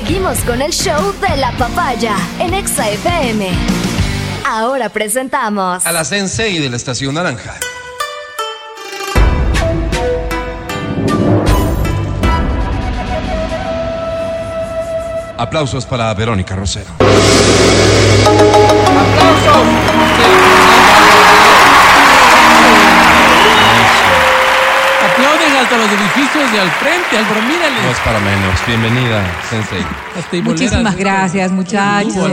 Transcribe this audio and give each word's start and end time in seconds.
Seguimos 0.00 0.38
con 0.42 0.62
el 0.62 0.70
show 0.72 1.12
de 1.20 1.36
la 1.38 1.50
papaya 1.58 2.14
en 2.38 2.54
Exa 2.54 2.88
FM. 2.88 3.50
Ahora 4.46 4.90
presentamos 4.90 5.84
A 5.84 5.90
la 5.90 6.04
Sensei 6.04 6.60
de 6.60 6.70
la 6.70 6.76
Estación 6.76 7.14
Naranja. 7.16 7.56
Aplausos 15.36 15.84
para 15.84 16.14
Verónica 16.14 16.54
Rosero. 16.54 16.92
Aplauden 19.00 20.17
edificios 26.18 26.52
de 26.52 26.60
al 26.60 26.70
frente, 26.70 27.16
Álvaro, 27.16 27.42
mírale. 27.42 27.82
No 27.82 27.90
es 27.90 27.98
para 28.00 28.18
menos. 28.20 28.66
Bienvenida, 28.66 29.24
Sensei. 29.48 30.42
Muchísimas 30.42 30.96
gracias, 30.96 31.52
muchachos. 31.52 32.32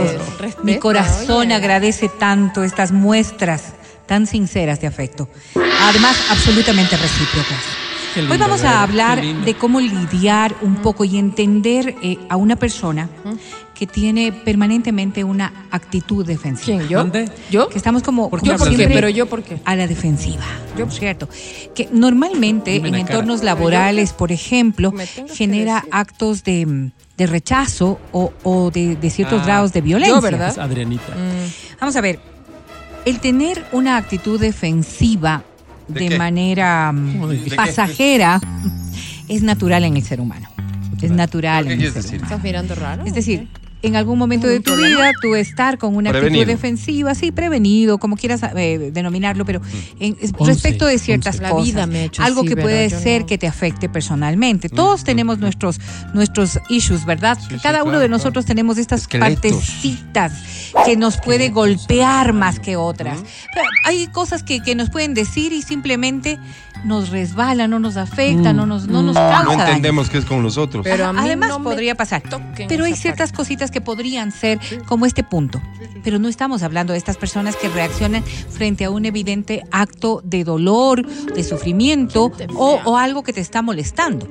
Mi 0.62 0.78
corazón 0.78 1.52
agradece 1.52 2.08
tanto 2.08 2.64
estas 2.64 2.92
muestras 2.92 3.74
tan 4.06 4.26
sinceras 4.26 4.80
de 4.80 4.86
afecto. 4.86 5.28
Además, 5.82 6.16
absolutamente 6.30 6.96
recíprocas. 6.96 7.58
Lindo, 8.16 8.32
Hoy 8.32 8.38
vamos 8.38 8.64
a 8.64 8.82
hablar 8.82 9.20
de 9.22 9.54
cómo 9.54 9.78
lidiar 9.80 10.54
un 10.62 10.76
poco 10.76 11.04
y 11.04 11.18
entender 11.18 11.94
eh, 12.02 12.18
a 12.30 12.36
una 12.36 12.56
persona 12.56 13.10
que 13.78 13.86
tiene 13.86 14.32
permanentemente 14.32 15.22
una 15.22 15.52
actitud 15.70 16.24
defensiva. 16.26 16.78
¿Quién? 16.78 16.88
¿Yo? 16.88 16.98
¿Dónde? 17.00 17.28
¿Yo? 17.50 17.68
Que 17.68 17.76
estamos 17.76 18.02
como, 18.02 18.30
¿Por 18.30 18.40
qué 18.42 18.52
de 18.52 18.58
siempre 18.58 18.86
mí? 18.88 18.94
Pero 18.94 19.08
yo, 19.10 19.26
¿por 19.26 19.42
qué? 19.42 19.58
a 19.64 19.76
la 19.76 19.86
defensiva. 19.86 20.44
Yo, 20.78 20.90
cierto. 20.90 21.28
Que 21.74 21.88
normalmente 21.92 22.70
Dime 22.72 22.88
en 22.88 22.94
cara. 22.94 23.00
entornos 23.14 23.42
laborales, 23.42 24.12
por 24.14 24.32
ejemplo, 24.32 24.94
genera 25.34 25.84
actos 25.90 26.42
de, 26.44 26.90
de 27.18 27.26
rechazo 27.26 28.00
o, 28.12 28.32
o 28.44 28.70
de, 28.70 28.96
de 28.96 29.10
ciertos 29.10 29.42
Ah. 29.42 29.44
grados 29.44 29.72
de 29.74 29.80
violencia. 29.82 30.14
Yo, 30.16 30.20
¿verdad? 30.22 30.48
Es 30.48 30.58
Adrianita. 30.58 31.14
Vamos 31.80 31.96
a 31.96 32.00
ver. 32.00 32.18
El 33.04 33.20
tener 33.20 33.64
una 33.72 33.98
actitud 33.98 34.40
defensiva 34.40 35.44
¿De 35.86 36.00
de, 36.00 36.08
qué? 36.08 36.18
manera 36.18 36.90
mm, 36.92 37.12
¿Cómo 37.12 37.28
de 37.28 37.40
qué? 37.42 37.54
pasajera 37.54 38.40
es 39.28 39.42
natural 39.42 39.84
en 39.84 39.96
el 39.96 40.02
ser 40.02 40.20
humano. 40.20 40.48
Es 41.02 41.10
natural 41.10 41.66
¿Qué 41.66 41.72
en 41.74 41.80
el 41.82 41.84
quieres 41.84 41.92
ser 41.92 42.02
decir? 42.02 42.18
humano. 42.18 42.34
¿Estás 42.34 42.42
mirando 42.44 42.74
raro? 42.74 43.04
Es 43.04 43.14
decir, 43.14 43.48
en 43.82 43.94
algún 43.94 44.18
momento 44.18 44.46
de 44.46 44.60
tu 44.60 44.74
vida, 44.74 45.12
tú 45.20 45.34
estar 45.34 45.78
con 45.78 45.94
una 45.96 46.10
Prevenido. 46.10 46.42
actitud 46.42 46.52
defensiva, 46.56 47.14
sí, 47.14 47.30
prevenido, 47.30 47.98
como 47.98 48.16
quieras 48.16 48.40
eh, 48.56 48.90
denominarlo, 48.92 49.44
pero 49.44 49.60
en- 50.00 50.16
es- 50.20 50.32
Once, 50.36 50.52
respecto 50.52 50.86
de 50.86 50.98
ciertas 50.98 51.34
once. 51.36 51.42
La 51.42 51.50
cosas, 51.50 51.66
vida 51.66 51.86
me 51.86 51.98
ha 52.00 52.04
hecho 52.04 52.22
algo 52.22 52.40
así, 52.40 52.48
que 52.48 52.56
puede 52.56 52.90
ser 52.90 53.20
no. 53.22 53.26
que 53.26 53.38
te 53.38 53.46
afecte 53.46 53.88
personalmente. 53.88 54.68
Todos 54.68 55.04
tenemos 55.04 55.38
nuestros 55.38 55.78
nuestros 56.14 56.58
issues, 56.68 57.04
¿verdad? 57.04 57.38
Sí, 57.40 57.46
sí, 57.50 57.60
Cada 57.62 57.82
uno 57.82 57.92
claro, 57.92 57.98
de 58.00 58.06
claro. 58.06 58.18
nosotros 58.18 58.44
tenemos 58.46 58.78
estas 58.78 59.02
Esqueletos. 59.02 59.52
partecitas 59.52 60.32
que 60.84 60.96
nos 60.96 61.18
puede 61.18 61.50
golpear 61.50 62.32
más 62.32 62.58
que 62.58 62.76
otras. 62.76 63.20
Pero 63.54 63.66
hay 63.84 64.06
cosas 64.08 64.42
que, 64.42 64.60
que 64.60 64.74
nos 64.74 64.90
pueden 64.90 65.14
decir 65.14 65.52
y 65.52 65.62
simplemente 65.62 66.38
nos 66.84 67.10
resbalan, 67.10 67.70
no 67.70 67.78
nos 67.78 67.96
afectan, 67.96 68.54
Mm. 68.54 68.58
no 68.58 68.66
nos, 68.66 68.86
no 68.86 69.02
nos 69.02 69.14
causa 69.16 69.42
No 69.44 69.50
daño. 69.50 69.62
entendemos 69.66 70.08
qué 70.10 70.18
es 70.18 70.24
con 70.24 70.42
nosotros. 70.42 70.84
Pero 70.84 71.06
a 71.06 71.12
mí 71.12 71.20
Además 71.22 71.48
no 71.50 71.62
podría 71.62 71.94
pasar. 71.94 72.22
Pero 72.68 72.84
hay 72.84 72.94
ciertas 72.94 73.30
parte. 73.30 73.36
cositas 73.42 73.70
que 73.70 73.80
podrían 73.80 74.32
ser 74.32 74.58
como 74.86 75.06
este 75.06 75.22
punto. 75.24 75.60
Pero 76.04 76.18
no 76.18 76.28
estamos 76.28 76.62
hablando 76.62 76.92
de 76.92 76.98
estas 76.98 77.16
personas 77.16 77.56
que 77.56 77.68
reaccionan 77.68 78.22
frente 78.24 78.84
a 78.84 78.90
un 78.90 79.04
evidente 79.04 79.62
acto 79.72 80.20
de 80.24 80.44
dolor, 80.44 81.06
de 81.06 81.42
sufrimiento 81.42 82.30
o, 82.54 82.96
algo 82.96 83.22
que 83.22 83.32
te 83.32 83.40
está 83.40 83.62
molestando. 83.62 84.28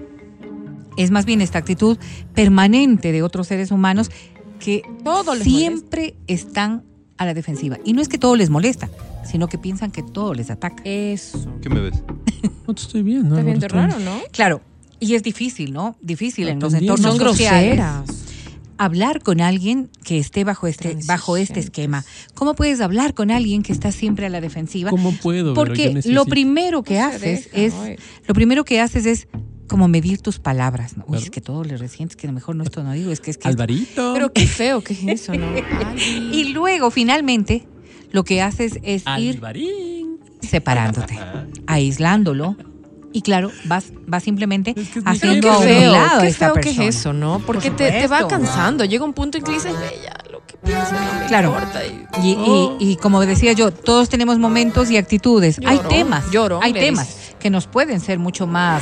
Es 0.98 1.12
más 1.12 1.26
bien 1.26 1.42
esta 1.42 1.58
actitud 1.60 1.98
permanente 2.34 3.12
de 3.12 3.22
otros 3.22 3.48
seres 3.48 3.72
humanos 3.72 4.10
que 4.60 4.84
Todo 5.04 5.36
siempre 5.36 6.16
están 6.28 6.84
a 7.17 7.26
la 7.26 7.34
defensiva. 7.34 7.78
Y 7.84 7.94
no 7.94 8.02
es 8.02 8.08
que 8.08 8.17
todo 8.17 8.36
les 8.36 8.50
molesta, 8.50 8.89
sino 9.26 9.48
que 9.48 9.58
piensan 9.58 9.92
que 9.92 10.04
todo 10.04 10.34
les 10.34 10.50
ataca. 10.50 10.82
Eso. 10.86 11.54
¿Qué 11.61 11.70
me 11.70 11.82
ves? 11.82 12.02
No 12.67 12.73
te 12.73 12.82
estoy 12.82 13.04
viendo. 13.04 13.38
Está 13.38 13.42
Álvaro, 13.42 13.45
viendo 13.45 13.66
estoy- 13.67 13.80
raro, 13.80 14.00
¿no? 14.00 14.22
Claro, 14.32 14.61
y 15.00 15.14
es 15.16 15.23
difícil, 15.23 15.73
¿no? 15.73 15.95
Difícil 16.02 16.48
en 16.48 16.60
los 16.60 16.73
entornos 16.73 17.02
Son 17.02 17.20
sociales. 17.20 17.76
groseras. 17.76 18.22
hablar 18.78 19.22
con 19.23 19.39
alguien 19.39 19.89
que 20.04 20.17
esté 20.17 20.44
bajo 20.44 20.67
este 20.67 20.98
bajo 21.05 21.38
este 21.38 21.61
esquema. 21.61 22.04
¿Cómo 22.34 22.55
puedes 22.55 22.82
hablar 22.82 23.14
con 23.14 23.32
alguien 23.32 23.64
que 23.64 23.72
está 23.72 23.92
siempre 23.94 24.26
a 24.26 24.30
la 24.30 24.42
defensiva? 24.42 24.89
¿Cómo 24.89 25.14
puedo? 25.14 25.54
Porque 25.54 26.02
lo 26.05 26.26
primero 26.26 26.84
que 26.84 26.95
No 27.00 27.05
haces 27.05 27.50
deja, 27.54 27.58
es 27.89 28.00
lo 28.28 28.34
primero 28.34 28.66
que 28.66 28.82
haces 28.82 29.05
es 29.05 29.28
como 29.70 29.88
medir 29.88 30.20
tus 30.22 30.39
palabras. 30.39 30.98
¿no? 30.98 31.05
Uy, 31.08 31.17
es 31.20 31.30
que 31.30 31.39
todo 31.42 31.64
le 31.64 31.78
resientes, 31.78 32.17
que 32.17 32.28
a 32.28 32.30
lo 32.30 32.34
mejor 32.34 32.55
no 32.58 32.64
esto 32.66 32.84
no 32.84 32.92
digo, 32.92 33.11
es 33.14 33.22
que 33.22 33.32
es 33.32 33.38
que 33.38 33.48
Alvarito. 33.48 34.11
Pero 34.14 34.34
qué 34.34 34.45
feo 34.45 34.82
que 34.84 34.94
es 34.94 35.22
eso, 35.22 35.34
¿no? 35.34 35.48
Ay, 35.48 36.30
y 36.34 36.44
luego 36.54 36.92
finalmente 36.92 37.66
lo 38.11 38.26
que 38.26 38.42
haces 38.42 38.78
es 38.84 39.04
ir 39.17 39.36
Alvarín. 39.36 39.95
Separándote, 40.45 41.17
aislándolo 41.67 42.56
y 43.11 43.22
claro, 43.22 43.50
vas 43.66 43.86
vas 44.08 44.23
simplemente 44.23 44.72
Es 44.76 44.89
que 44.89 45.00
es 45.00 45.06
haciendo 45.06 45.50
a 45.52 45.58
un 45.58 45.64
feo, 45.64 45.92
lado 45.94 46.22
qué 46.22 46.28
esta 46.28 46.48
feo 46.52 46.61
que 46.61 46.70
es 46.72 46.80
eso, 46.80 47.14
¿no? 47.14 47.39
Porque 47.45 47.70
Por 47.70 47.78
te, 47.78 47.89
te 47.92 48.08
va 48.08 48.28
cansando. 48.28 48.84
Llega 48.84 49.05
un 49.05 49.14
punto 49.14 49.38
en 49.38 49.44
que 49.45 49.52
dices, 49.54 49.72
"Ve, 49.72 50.00
ya, 50.04 50.17
lo 50.32 50.45
que 50.45 50.58
piensen 50.58 50.95
no 50.95 51.20
me 51.22 51.26
Claro. 51.28 51.48
importa. 51.50 51.80
Y- 51.86 52.05
Y, 52.22 52.32
y- 52.32 52.36
Oh. 52.39 52.78
y 52.80 52.95
como 52.98 53.22
decía 53.26 53.54
yo, 53.54 53.72
todos 53.72 54.10
tenemos 54.10 54.38
momentos 54.38 54.89
y 54.92 54.98
actitudes. 54.98 55.60
hay 55.66 55.80
temas, 55.89 56.30
llorón, 56.32 56.61
hay 56.64 56.73
temas 56.73 57.08
dices. 57.08 57.36
que 57.39 57.50
nos 57.50 57.67
pueden 57.67 58.00
ser 58.02 58.20
mucho 58.20 58.48
más, 58.48 58.82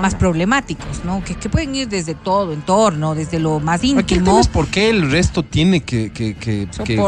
más 0.00 0.14
problemáticos, 0.14 1.04
¿no? 1.04 1.22
Que, 1.24 1.34
que 1.34 1.48
pueden 1.48 1.74
ir 1.74 1.88
desde 1.88 2.14
todo 2.14 2.52
entorno, 2.52 3.14
desde 3.14 3.38
lo 3.38 3.60
más 3.60 3.80
Aquí 3.80 3.90
íntimo. 3.90 4.38
es 4.40 4.48
por 4.48 4.68
qué 4.68 4.90
el 4.90 5.10
resto 5.10 5.42
tiene 5.42 5.80
que, 5.82 6.12
que- 6.12 6.34
que- 6.34 6.68
que 6.84 7.00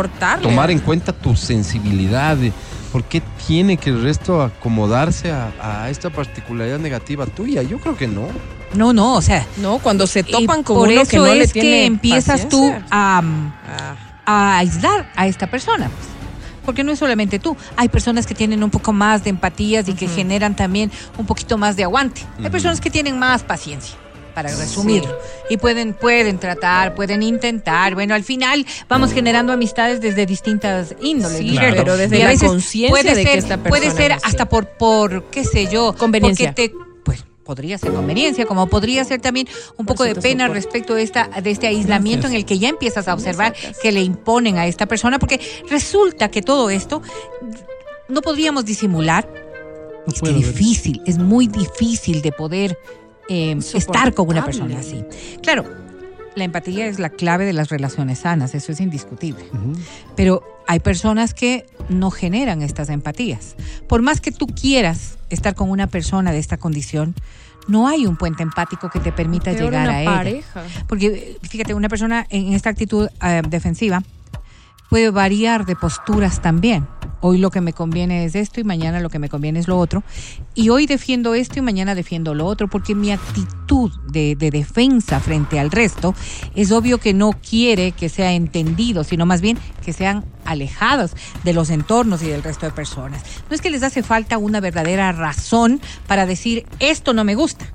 tomar 0.42 0.70
en 0.70 0.78
cuenta 0.80 1.12
tu 1.12 1.36
sensibilidad. 1.36 2.36
de 2.36 2.52
¿Por 2.92 3.04
qué 3.04 3.22
tiene 3.46 3.76
que 3.76 3.90
el 3.90 4.02
resto 4.02 4.40
acomodarse 4.42 5.30
a, 5.30 5.52
a 5.60 5.90
esta 5.90 6.08
particularidad 6.08 6.78
negativa 6.78 7.26
tuya? 7.26 7.62
Yo 7.62 7.78
creo 7.78 7.96
que 7.96 8.08
no. 8.08 8.28
No, 8.74 8.92
no, 8.94 9.14
o 9.16 9.22
sea, 9.22 9.46
No, 9.58 9.78
cuando 9.78 10.06
se 10.06 10.22
topan 10.22 10.62
con 10.62 10.76
por 10.76 10.88
uno 10.88 11.02
eso 11.02 11.10
que 11.10 11.16
no 11.18 11.26
le 11.26 11.44
es 11.44 11.52
tiene 11.52 11.68
que 11.68 11.84
empiezas 11.86 12.48
tú 12.48 12.60
paciencia. 12.70 12.86
a, 12.90 13.22
Ah, 13.66 13.96
a 14.24 14.58
aislar 14.58 15.10
a 15.16 15.26
esta 15.26 15.46
persona. 15.48 15.90
pues. 15.90 16.08
Porque 16.68 16.84
no 16.84 16.92
es 16.92 16.98
solamente 16.98 17.38
tú, 17.38 17.56
hay 17.76 17.88
personas 17.88 18.26
que 18.26 18.34
tienen 18.34 18.62
un 18.62 18.68
poco 18.68 18.92
más 18.92 19.24
de 19.24 19.30
empatías 19.30 19.88
y 19.88 19.94
que 19.94 20.06
generan 20.06 20.54
también 20.54 20.92
un 21.16 21.24
poquito 21.24 21.56
más 21.56 21.76
de 21.76 21.84
aguante. 21.84 22.20
Hay 22.44 22.50
personas 22.50 22.78
que 22.78 22.90
tienen 22.90 23.18
más 23.18 23.42
paciencia, 23.42 23.94
para 24.34 24.50
resumirlo. 24.54 25.18
Y 25.48 25.56
pueden, 25.56 25.94
pueden 25.94 26.36
tratar, 26.38 26.94
pueden 26.94 27.22
intentar. 27.22 27.94
Bueno, 27.94 28.14
al 28.14 28.22
final 28.22 28.66
vamos 28.86 29.14
generando 29.14 29.50
amistades 29.54 30.02
desde 30.02 30.26
distintas 30.26 30.94
índoles. 31.00 31.38
Sí, 31.38 31.56
pero 31.58 31.96
desde 31.96 32.18
Y 32.18 32.22
la 32.22 32.28
conciencia 32.36 32.90
puede 32.90 33.14
de 33.14 33.22
que 33.24 33.30
ser- 33.30 33.38
esta 33.38 33.56
Puede 33.56 33.84
persona 33.86 33.96
ser 34.02 34.10
es 34.10 34.16
así. 34.18 34.26
hasta 34.26 34.46
por, 34.50 34.66
por, 34.68 35.24
qué 35.30 35.44
sé 35.44 35.68
yo, 35.68 35.94
Conveniencia. 35.96 36.48
porque 36.54 36.68
te 36.68 36.74
podría 37.48 37.78
ser 37.78 37.94
conveniencia, 37.94 38.44
como 38.44 38.66
podría 38.66 39.02
ser 39.06 39.22
también 39.22 39.48
un 39.78 39.86
poco 39.86 40.04
de 40.04 40.14
pena 40.14 40.48
respecto 40.48 40.94
de 40.94 41.02
esta 41.02 41.30
de 41.42 41.50
este 41.50 41.66
aislamiento 41.66 42.26
en 42.26 42.34
el 42.34 42.44
que 42.44 42.58
ya 42.58 42.68
empiezas 42.68 43.08
a 43.08 43.14
observar 43.14 43.54
que 43.82 43.90
le 43.90 44.02
imponen 44.02 44.58
a 44.58 44.66
esta 44.66 44.84
persona, 44.84 45.18
porque 45.18 45.40
resulta 45.70 46.30
que 46.30 46.42
todo 46.42 46.68
esto 46.68 47.00
no 48.06 48.20
podríamos 48.20 48.66
disimular. 48.66 49.26
No 50.06 50.12
es 50.12 50.20
ver. 50.20 50.34
difícil, 50.34 51.00
es 51.06 51.16
muy 51.16 51.46
difícil 51.46 52.20
de 52.20 52.32
poder 52.32 52.78
eh, 53.30 53.56
estar 53.72 54.12
con 54.12 54.28
una 54.28 54.44
persona 54.44 54.80
así. 54.80 55.02
Claro, 55.42 55.64
la 56.38 56.44
empatía 56.44 56.86
es 56.86 56.98
la 56.98 57.10
clave 57.10 57.44
de 57.44 57.52
las 57.52 57.68
relaciones 57.68 58.20
sanas, 58.20 58.54
eso 58.54 58.72
es 58.72 58.80
indiscutible. 58.80 59.44
Pero 60.16 60.42
hay 60.66 60.80
personas 60.80 61.34
que 61.34 61.66
no 61.88 62.10
generan 62.10 62.62
estas 62.62 62.88
empatías. 62.88 63.56
Por 63.88 64.02
más 64.02 64.20
que 64.20 64.32
tú 64.32 64.46
quieras 64.46 65.18
estar 65.30 65.54
con 65.54 65.70
una 65.70 65.86
persona 65.86 66.32
de 66.32 66.38
esta 66.38 66.56
condición, 66.56 67.14
no 67.68 67.86
hay 67.86 68.06
un 68.06 68.16
puente 68.16 68.42
empático 68.42 68.88
que 68.90 68.98
te 68.98 69.12
permita 69.12 69.52
peor 69.52 69.72
llegar 69.72 69.88
una 69.88 69.96
a 69.96 70.02
ella. 70.02 70.10
pareja. 70.10 70.64
Porque 70.86 71.36
fíjate, 71.42 71.74
una 71.74 71.88
persona 71.88 72.26
en 72.30 72.54
esta 72.54 72.70
actitud 72.70 73.08
eh, 73.22 73.42
defensiva 73.48 74.02
puede 74.88 75.10
variar 75.10 75.66
de 75.66 75.76
posturas 75.76 76.40
también. 76.40 76.86
Hoy 77.20 77.38
lo 77.38 77.50
que 77.50 77.60
me 77.60 77.72
conviene 77.72 78.24
es 78.24 78.36
esto 78.36 78.60
y 78.60 78.64
mañana 78.64 79.00
lo 79.00 79.10
que 79.10 79.18
me 79.18 79.28
conviene 79.28 79.58
es 79.58 79.66
lo 79.66 79.78
otro. 79.78 80.04
Y 80.54 80.68
hoy 80.68 80.86
defiendo 80.86 81.34
esto 81.34 81.58
y 81.58 81.62
mañana 81.62 81.96
defiendo 81.96 82.32
lo 82.34 82.46
otro, 82.46 82.68
porque 82.68 82.94
mi 82.94 83.10
actitud 83.10 83.90
de, 84.10 84.36
de 84.36 84.50
defensa 84.50 85.18
frente 85.18 85.58
al 85.58 85.70
resto 85.72 86.14
es 86.54 86.70
obvio 86.70 86.98
que 86.98 87.14
no 87.14 87.32
quiere 87.32 87.90
que 87.92 88.08
sea 88.08 88.32
entendido, 88.32 89.02
sino 89.02 89.26
más 89.26 89.40
bien 89.40 89.58
que 89.84 89.92
sean 89.92 90.24
alejados 90.44 91.12
de 91.42 91.52
los 91.52 91.70
entornos 91.70 92.22
y 92.22 92.28
del 92.28 92.42
resto 92.42 92.66
de 92.66 92.72
personas. 92.72 93.22
No 93.50 93.54
es 93.56 93.60
que 93.60 93.70
les 93.70 93.82
hace 93.82 94.04
falta 94.04 94.38
una 94.38 94.60
verdadera 94.60 95.10
razón 95.10 95.80
para 96.06 96.24
decir 96.24 96.66
esto 96.78 97.12
no 97.14 97.24
me 97.24 97.34
gusta. 97.34 97.66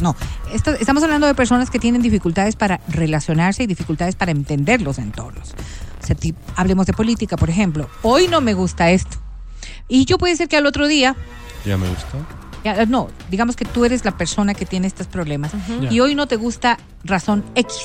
No, 0.00 0.14
estamos 0.52 1.02
hablando 1.02 1.26
de 1.26 1.34
personas 1.34 1.70
que 1.70 1.80
tienen 1.80 2.02
dificultades 2.02 2.54
para 2.54 2.80
relacionarse 2.86 3.64
y 3.64 3.66
dificultades 3.66 4.14
para 4.14 4.30
entender 4.30 4.80
los 4.80 4.98
entornos. 4.98 5.54
O 6.08 6.10
sea, 6.10 6.16
ti- 6.16 6.34
hablemos 6.56 6.86
de 6.86 6.94
política, 6.94 7.36
por 7.36 7.50
ejemplo. 7.50 7.86
Hoy 8.00 8.28
no 8.28 8.40
me 8.40 8.54
gusta 8.54 8.90
esto. 8.92 9.18
Y 9.88 10.06
yo 10.06 10.16
puede 10.16 10.34
ser 10.36 10.48
que 10.48 10.56
al 10.56 10.64
otro 10.64 10.88
día 10.88 11.14
Ya 11.66 11.76
me 11.76 11.86
gustó. 11.86 12.16
Ya, 12.64 12.86
No, 12.86 13.08
digamos 13.30 13.56
que 13.56 13.66
tú 13.66 13.84
eres 13.84 14.06
la 14.06 14.16
persona 14.16 14.54
que 14.54 14.64
tiene 14.64 14.86
estos 14.86 15.06
problemas 15.06 15.52
y 15.90 16.00
hoy 16.00 16.14
no 16.14 16.26
te 16.26 16.36
gusta 16.36 16.78
razón 17.04 17.44
X. 17.54 17.76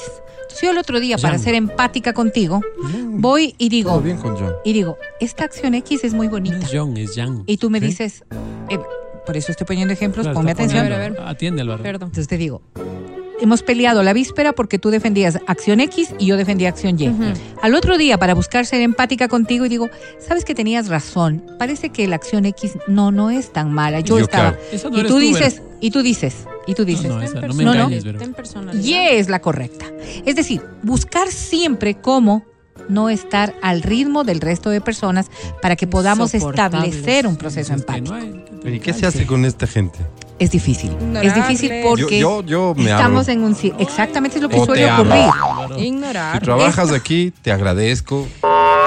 Entonces 0.44 0.62
yo 0.62 0.72
el 0.72 0.78
otro 0.78 1.02
día, 1.02 1.18
para 1.18 1.38
ser 1.38 1.54
empática 1.56 2.14
contigo, 2.14 2.62
voy 3.10 3.56
y 3.58 3.68
Todo 3.68 3.70
digo, 3.98 4.00
bien 4.02 4.18
con 4.18 4.36
John. 4.38 4.54
y 4.64 4.72
digo, 4.72 4.98
esta 5.20 5.44
acción 5.44 5.74
X 5.76 6.06
es 6.06 6.14
muy 6.14 6.28
No 6.28 6.32
bonita. 6.34 6.58
es 6.60 6.70
John, 6.72 6.96
es 6.96 7.14
Jan. 7.16 7.44
Y 7.46 7.58
tú 7.58 7.70
me 7.70 7.80
¿Sí? 7.82 7.88
dices, 7.88 8.24
eh, 8.70 8.80
por 9.26 9.36
eso 9.36 9.52
estoy 9.52 9.68
poniendo 9.68 9.94
ejemplos, 9.94 10.24
Claro, 10.24 10.36
ponme 10.36 10.52
atención. 10.52 10.84
poniendo. 10.86 10.96
A 10.96 11.10
ver, 11.10 11.18
a 11.20 11.24
ver. 11.26 11.30
Atiende, 11.30 11.62
Álvaro. 11.62 11.84
Perdón. 11.84 12.08
Entonces 12.08 12.28
te 12.30 12.38
digo, 12.38 12.62
hemos 13.44 13.62
peleado 13.62 14.04
la 14.04 14.14
víspera 14.14 14.54
porque 14.54 14.80
tú 14.80 14.90
defendías 14.90 15.38
acción 15.48 15.82
X 15.82 16.14
y 16.18 16.28
yo 16.28 16.38
defendía 16.38 16.70
acción 16.70 16.98
Y. 16.98 17.12
Al 17.62 17.76
otro 17.76 17.98
día, 17.98 18.18
para 18.18 18.34
buscar 18.34 18.66
ser 18.66 18.82
empática 18.82 19.28
contigo, 19.28 19.66
y 19.66 19.70
digo, 19.70 19.90
sabes 20.18 20.46
que 20.46 20.56
tenías 20.56 20.88
razón, 20.88 21.44
parece 21.60 21.90
que 21.90 22.08
la 22.08 22.16
acción 22.16 22.46
X 22.46 22.78
no, 22.88 23.12
no 23.12 23.30
es 23.30 23.52
tan 23.52 23.72
mala. 23.72 24.00
Yo, 24.00 24.18
Yo, 24.18 24.26
estaba... 24.26 24.56
claro. 24.56 24.90
No 24.92 25.00
y 25.00 25.04
tú 25.04 25.18
dices, 25.18 25.62
y 25.82 25.92
tú 25.92 26.02
dices, 26.02 26.46
y 26.66 26.74
tú 26.74 26.86
dices, 26.86 27.10
No, 27.10 27.20
Ten 27.20 27.28
esa, 27.28 27.42
no 27.42 27.54
me 27.54 27.64
engañes, 27.64 28.06
personalidad. 28.34 28.84
Y 28.84 28.94
es 28.94 29.28
la 29.28 29.42
correcta. 29.42 29.86
Es 30.26 30.38
decir, 30.38 30.62
buscar 30.82 31.28
siempre 31.28 31.96
cómo 31.96 32.46
no 32.88 33.10
estar 33.10 33.54
al 33.62 33.82
ritmo 33.82 34.24
del 34.24 34.40
resto 34.40 34.70
de 34.70 34.80
personas 34.80 35.30
para 35.62 35.76
que 35.76 35.86
podamos 35.86 36.34
establecer 36.34 37.28
un 37.28 37.36
proceso 37.36 37.74
empático. 37.74 38.16
no 38.16 38.70
¿Y 38.70 38.80
qué 38.80 38.94
se 38.94 39.06
hace 39.06 39.26
con 39.26 39.44
esta 39.44 39.68
gente? 39.68 40.00
Es 40.44 40.52
difícil. 40.52 40.92
Es 41.22 41.34
difícil 41.34 41.72
porque 41.84 42.20
yo, 42.20 42.44
yo 42.44 42.74
me 42.76 42.90
estamos 42.92 43.30
abro. 43.30 43.42
en 43.42 43.44
un... 43.46 43.56
Exactamente 43.80 44.38
es 44.38 44.44
lo 44.44 44.50
que 44.50 44.60
O 44.60 44.66
suele 44.66 44.92
ocurrir. 44.92 45.12
Claro. 45.14 45.80
Ignorar. 45.80 46.34
Si 46.40 46.44
trabajas 46.44 46.92
aquí, 46.92 47.32
te 47.42 47.52
agradezco, 47.54 48.28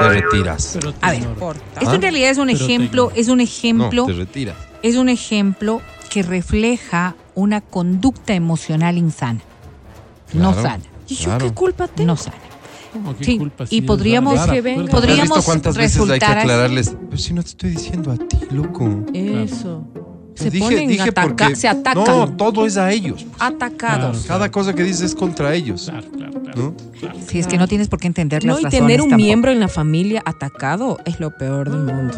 te 0.01 0.09
retiras. 0.11 0.73
Pero 0.75 0.93
te 0.93 0.99
A 1.07 1.11
ver. 1.13 1.23
Importa. 1.23 1.63
Esto 1.81 1.95
en 1.95 1.97
¿Ah? 1.97 2.03
realidad 2.03 2.31
es 2.31 2.37
un 2.39 2.49
Pero 2.49 2.59
ejemplo, 2.65 3.13
es 3.15 3.29
un 3.29 3.39
No, 3.39 3.43
ejemplo, 3.45 4.05
te 4.05 4.13
retiras. 4.13 4.57
es 4.83 4.97
un 4.97 5.09
ejemplo 5.09 5.81
que 6.11 6.23
refleja 6.23 7.15
una 7.35 7.63
conducta 7.63 8.35
emocional 8.35 8.99
insana. 8.99 9.41
No 10.35 10.53
sana. 10.53 10.81
¿Y 11.09 11.15
yo 11.15 11.25
Claro. 11.25 11.47
qué 11.47 11.55
culpa 11.55 11.89
tengo? 11.89 12.09
No 12.09 12.17
sana. 12.19 12.37
¿Cómo? 12.93 13.17
¿Qué 13.17 13.25
Sí, 13.25 13.39
culpa? 13.39 13.65
y 13.71 13.81
podríamos-. 13.81 14.47
Que 14.51 14.61
venga. 14.61 14.85
¿Has 14.85 14.91
Podríamos 14.91 15.29
visto 15.39 15.43
cuántas 15.43 15.77
veces 15.79 16.03
hay 16.11 16.19
que 16.19 16.25
así. 16.27 16.35
aclararles? 16.39 16.95
Pero 17.09 17.17
si 17.19 17.33
no 17.33 17.43
te 17.43 17.49
estoy 17.49 17.71
diciendo 17.71 18.13
a 18.13 18.17
ti, 18.19 18.39
loco. 18.51 19.05
Eso. 19.15 19.85
Se 20.37 20.51
dije, 20.51 20.65
ponen 20.65 20.89
dije 20.89 21.03
ataca- 21.11 21.23
porque 21.23 21.57
se 21.57 21.67
atacan. 21.69 22.05
no, 22.05 22.29
todo 22.37 22.67
es 22.67 22.77
a 22.77 22.91
ellos. 22.93 23.27
Atacados. 23.39 24.19
Claro. 24.25 24.29
Cada 24.29 24.51
cosa 24.51 24.75
que 24.75 24.83
dices 24.85 25.03
es 25.03 25.15
contra 25.15 25.55
ellos, 25.55 25.89
Claro, 25.91 26.09
claro, 26.11 26.41
claro. 26.43 26.63
¿no? 26.63 26.75
claro. 27.01 27.19
Si 27.27 27.39
es 27.39 27.47
que 27.47 27.59
no 27.59 27.67
tienes 27.69 27.89
por 27.89 27.99
qué 28.01 28.07
entender 28.07 28.45
las 28.45 28.61
No, 28.63 28.69
y 28.69 28.71
tener 28.71 29.01
un 29.01 29.09
tampoco. 29.11 29.25
miembro 29.25 29.51
en 29.51 29.61
la 29.61 29.69
familia 29.69 30.23
atacado 30.25 30.99
es 31.05 31.19
lo 31.21 31.37
peor 31.37 31.71
del 31.71 31.81
mundo. 31.95 32.17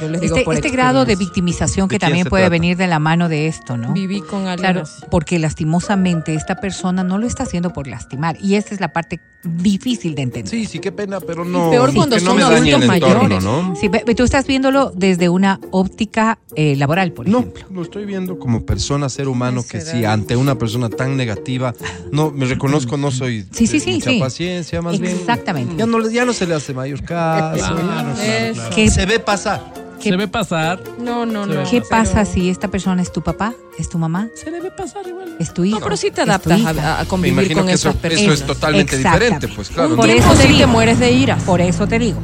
Yo 0.00 0.08
les 0.08 0.20
digo 0.20 0.34
Este, 0.36 0.44
por 0.44 0.54
este 0.54 0.70
grado 0.70 1.04
de 1.04 1.16
victimización 1.16 1.88
que 1.88 1.94
¿De 1.94 1.98
quién 2.00 2.08
también 2.10 2.26
puede 2.28 2.42
trata? 2.44 2.50
venir 2.50 2.76
de 2.76 2.86
la 2.86 2.98
mano 2.98 3.28
de 3.28 3.46
esto, 3.46 3.76
¿no? 3.76 3.92
Viví 3.92 4.20
con 4.20 4.40
alguien 4.46 4.58
Claro, 4.58 4.82
así. 4.82 5.04
porque 5.10 5.38
lastimosamente 5.38 6.34
esta 6.34 6.56
persona 6.56 7.04
no 7.04 7.18
lo 7.18 7.26
está 7.26 7.44
haciendo 7.44 7.72
por 7.72 7.86
lastimar 7.86 8.36
y 8.40 8.54
esta 8.56 8.74
es 8.74 8.80
la 8.80 8.92
parte 8.92 9.20
difícil 9.44 10.14
de 10.14 10.22
entender. 10.22 10.50
Sí, 10.50 10.64
sí, 10.66 10.78
qué 10.78 10.90
pena, 10.90 11.20
pero 11.20 11.44
no. 11.44 11.70
peor 11.70 11.90
que 11.90 11.96
cuando 11.96 12.16
no 12.16 12.22
son 12.24 12.40
adultos 12.40 12.66
entorno, 12.82 12.86
mayores. 12.86 13.44
¿no? 13.44 13.74
Sí, 13.76 13.90
tú 14.16 14.22
estás 14.24 14.46
viéndolo 14.46 14.90
desde 14.96 15.28
una 15.28 15.60
óptica 15.70 16.38
eh, 16.56 16.76
laboral, 16.76 17.12
por 17.12 17.28
No, 17.28 17.40
ejemplo. 17.40 17.66
lo 17.70 17.82
estoy 17.82 18.06
viendo 18.06 18.38
como 18.38 18.64
persona, 18.64 19.08
ser 19.10 19.28
humano, 19.28 19.62
que 19.68 19.78
da- 19.78 19.84
si 19.84 20.04
ante 20.06 20.34
una 20.36 20.56
persona 20.56 20.88
tan 20.88 21.16
negativa, 21.16 21.74
no, 22.10 22.30
me 22.30 22.46
reconozco, 22.46 22.96
no 22.96 23.10
soy 23.10 23.46
Sí, 23.52 23.66
sí, 23.66 23.78
de 23.78 23.84
sí, 23.84 23.92
mucha 23.94 24.10
sí. 24.10 24.18
paciencia, 24.20 24.80
más 24.80 24.98
bien. 24.98 25.14
Exactamente. 25.14 25.74
Ya 25.76 25.86
no, 25.86 25.98
le- 25.98 26.12
ya 26.12 26.24
no 26.24 26.32
se 26.32 26.46
le 26.46 26.54
hace 26.54 26.72
mayor 26.72 27.02
caso. 27.04 27.58
Claro, 27.58 27.76
claro, 27.76 28.14
claro. 28.14 28.70
¿Qué, 28.74 28.88
Se 28.90 29.04
ve 29.06 29.18
pasar. 29.20 29.83
¿Qué- 30.00 30.10
Se 30.10 30.16
ve 30.16 30.28
pasar. 30.28 30.80
No, 30.98 31.24
no, 31.26 31.46
no. 31.46 31.62
qué 31.64 31.80
pero- 31.80 31.88
pasa 31.88 32.24
si 32.24 32.50
esta 32.50 32.68
persona 32.68 33.00
es 33.02 33.12
tu 33.12 33.22
papá, 33.22 33.54
es 33.78 33.88
tu 33.88 33.98
mamá, 33.98 34.28
Se 34.34 34.50
debe 34.50 34.70
pasar 34.70 35.06
igual. 35.06 35.36
es 35.38 35.52
tu 35.54 35.64
hijo? 35.64 35.78
No, 35.78 35.84
pero 35.84 35.96
sí 35.96 36.10
te 36.10 36.20
adaptas 36.22 36.60
a, 36.64 36.72
Me 37.02 37.06
convivir 37.06 37.32
imagino 37.34 37.60
con 37.60 37.68
que 37.68 37.74
eso, 37.74 37.88
esas 37.90 38.00
personas. 38.00 38.24
eso 38.24 38.32
es 38.34 38.46
totalmente 38.46 38.98
diferente, 38.98 39.48
pues 39.48 39.68
claro. 39.70 39.96
Por 39.96 40.08
eso 40.10 40.30
te 40.32 40.36
sí 40.36 40.42
te 40.48 40.52
digo. 40.54 40.68
mueres 40.68 40.98
de 40.98 41.10
ira. 41.12 41.36
Por 41.38 41.60
eso 41.60 41.86
te 41.86 41.98
digo. 41.98 42.18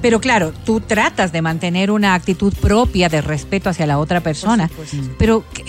Pero 0.00 0.20
claro, 0.20 0.52
tú 0.64 0.80
tratas 0.80 1.32
de 1.32 1.42
mantener 1.42 1.90
una 1.90 2.14
actitud 2.14 2.54
propia 2.54 3.08
de 3.08 3.20
respeto 3.20 3.68
hacia 3.68 3.84
la 3.86 3.98
otra 3.98 4.20
persona, 4.22 4.70
pero 5.18 5.44
que 5.52 5.64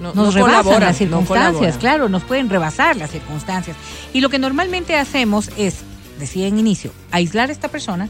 No- 0.00 0.14
nos 0.14 0.34
no 0.34 0.46
rebasan 0.46 0.80
las 0.80 0.96
circunstancias, 0.98 1.76
claro, 1.78 2.08
nos 2.08 2.22
pueden 2.22 2.48
rebasar 2.48 2.96
las 2.96 3.10
circunstancias. 3.10 3.76
Y 4.12 4.20
lo 4.20 4.28
que 4.30 4.38
normalmente 4.38 4.96
hacemos 4.96 5.50
es, 5.56 5.78
decía 6.20 6.46
en 6.46 6.58
inicio, 6.60 6.92
aislar 7.10 7.48
a 7.48 7.52
esta 7.52 7.68
persona 7.68 8.08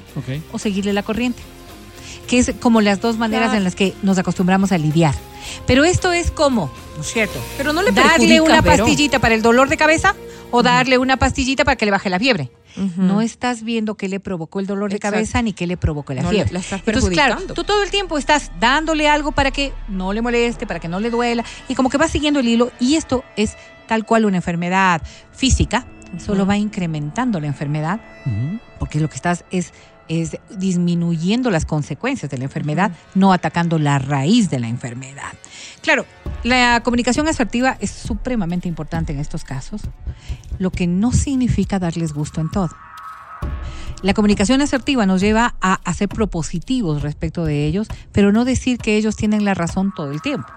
o 0.53 0.59
seguirle 0.59 0.93
la 0.93 1.03
corriente. 1.03 1.43
Que 2.29 2.39
es 2.39 2.53
como 2.61 2.81
las 2.81 3.01
dos 3.01 3.19
maneras 3.19 3.47
Claro. 3.49 3.59
en 3.59 3.65
las 3.65 3.75
que 3.75 3.95
nos 4.03 4.19
acostumbramos 4.19 4.73
a 4.73 4.79
lidiar. 4.79 5.15
Pero 5.67 5.85
esto 5.85 6.13
es 6.13 6.31
como, 6.31 6.71
¿no 6.97 7.03
es 7.03 7.13
cierto? 7.13 7.39
Pero 7.59 7.73
no 7.73 7.83
le 7.83 7.91
darle 7.93 8.11
perjudica, 8.29 8.43
una 8.43 8.63
pastillita 8.63 9.19
para 9.19 9.35
el 9.35 9.43
dolor 9.43 9.69
de 9.69 9.77
cabeza 9.77 10.15
o 10.51 10.63
darle 10.63 10.99
una 10.99 11.17
pastillita 11.17 11.65
para 11.65 11.77
que 11.77 11.85
le 11.85 11.91
baje 11.91 12.09
la 12.11 12.19
fiebre. 12.19 12.51
No 12.97 13.21
estás 13.21 13.65
viendo 13.65 13.97
qué 13.97 14.09
le 14.09 14.19
provocó 14.19 14.59
el 14.59 14.67
dolor 14.67 14.89
de 14.89 14.97
Exacto. 14.97 15.15
cabeza 15.17 15.43
ni 15.43 15.53
qué 15.53 15.67
le 15.67 15.77
provocó 15.77 16.15
la 16.15 16.23
No 16.23 16.31
le- 16.31 16.37
fiebre. 16.37 16.53
la 16.55 16.61
estás 16.61 16.81
Entonces, 16.87 17.11
claro, 17.11 17.37
tú 17.55 17.65
todo 17.65 17.83
el 17.83 17.91
tiempo 17.91 18.17
estás 18.17 18.51
dándole 18.61 19.09
algo 19.11 19.33
para 19.33 19.51
que 19.51 19.75
no 19.89 20.15
le 20.15 20.23
moleste, 20.23 20.67
para 20.67 20.81
que 20.81 20.89
no 20.89 20.99
le 20.99 21.11
duela, 21.11 21.45
y 21.69 21.75
como 21.75 21.91
que 21.91 21.99
vas 21.99 22.11
siguiendo 22.11 22.41
el 22.41 22.49
hilo, 22.49 22.71
y 22.81 22.95
esto 22.95 23.25
es 23.37 23.57
tal 23.89 24.07
cual 24.07 24.25
una 24.25 24.39
enfermedad 24.39 25.03
física, 25.33 25.85
solo 26.19 26.47
va 26.47 26.57
incrementando 26.57 27.41
la 27.41 27.47
enfermedad, 27.47 28.01
porque 28.79 29.01
lo 29.01 29.09
que 29.09 29.17
estás 29.17 29.45
es, 29.51 29.73
es 30.09 30.37
disminuyendo 30.51 31.51
las 31.51 31.65
consecuencias 31.65 32.31
de 32.31 32.39
la 32.39 32.45
enfermedad, 32.45 32.93
no 33.15 33.33
atacando 33.33 33.79
la 33.79 33.99
raíz 33.99 34.51
de 34.51 34.61
la 34.61 34.69
enfermedad. 34.69 35.33
Claro, 35.83 36.07
la 36.45 36.81
comunicación 36.85 37.29
asertiva 37.29 37.77
es 37.81 37.91
supremamente 37.91 38.69
importante 38.69 39.13
en 39.13 39.19
estos 39.19 39.45
casos, 39.45 39.83
lo 40.59 40.71
que 40.71 40.87
no 40.87 41.13
significa 41.13 41.79
darles 41.79 42.13
gusto 42.13 42.41
en 42.41 42.51
todo. 42.51 42.71
La 44.03 44.15
comunicación 44.15 44.61
asertiva 44.61 45.07
nos 45.07 45.21
lleva 45.21 45.55
a, 45.61 45.75
a 45.75 45.95
ser 45.95 46.09
propositivos 46.09 47.03
respecto 47.03 47.45
de 47.45 47.67
ellos, 47.67 47.87
pero 48.11 48.33
no 48.33 48.45
decir 48.45 48.79
que 48.79 48.97
ellos 48.97 49.15
tienen 49.15 49.45
la 49.45 49.55
razón 49.55 49.93
todo 49.95 50.11
el 50.11 50.21
tiempo, 50.21 50.49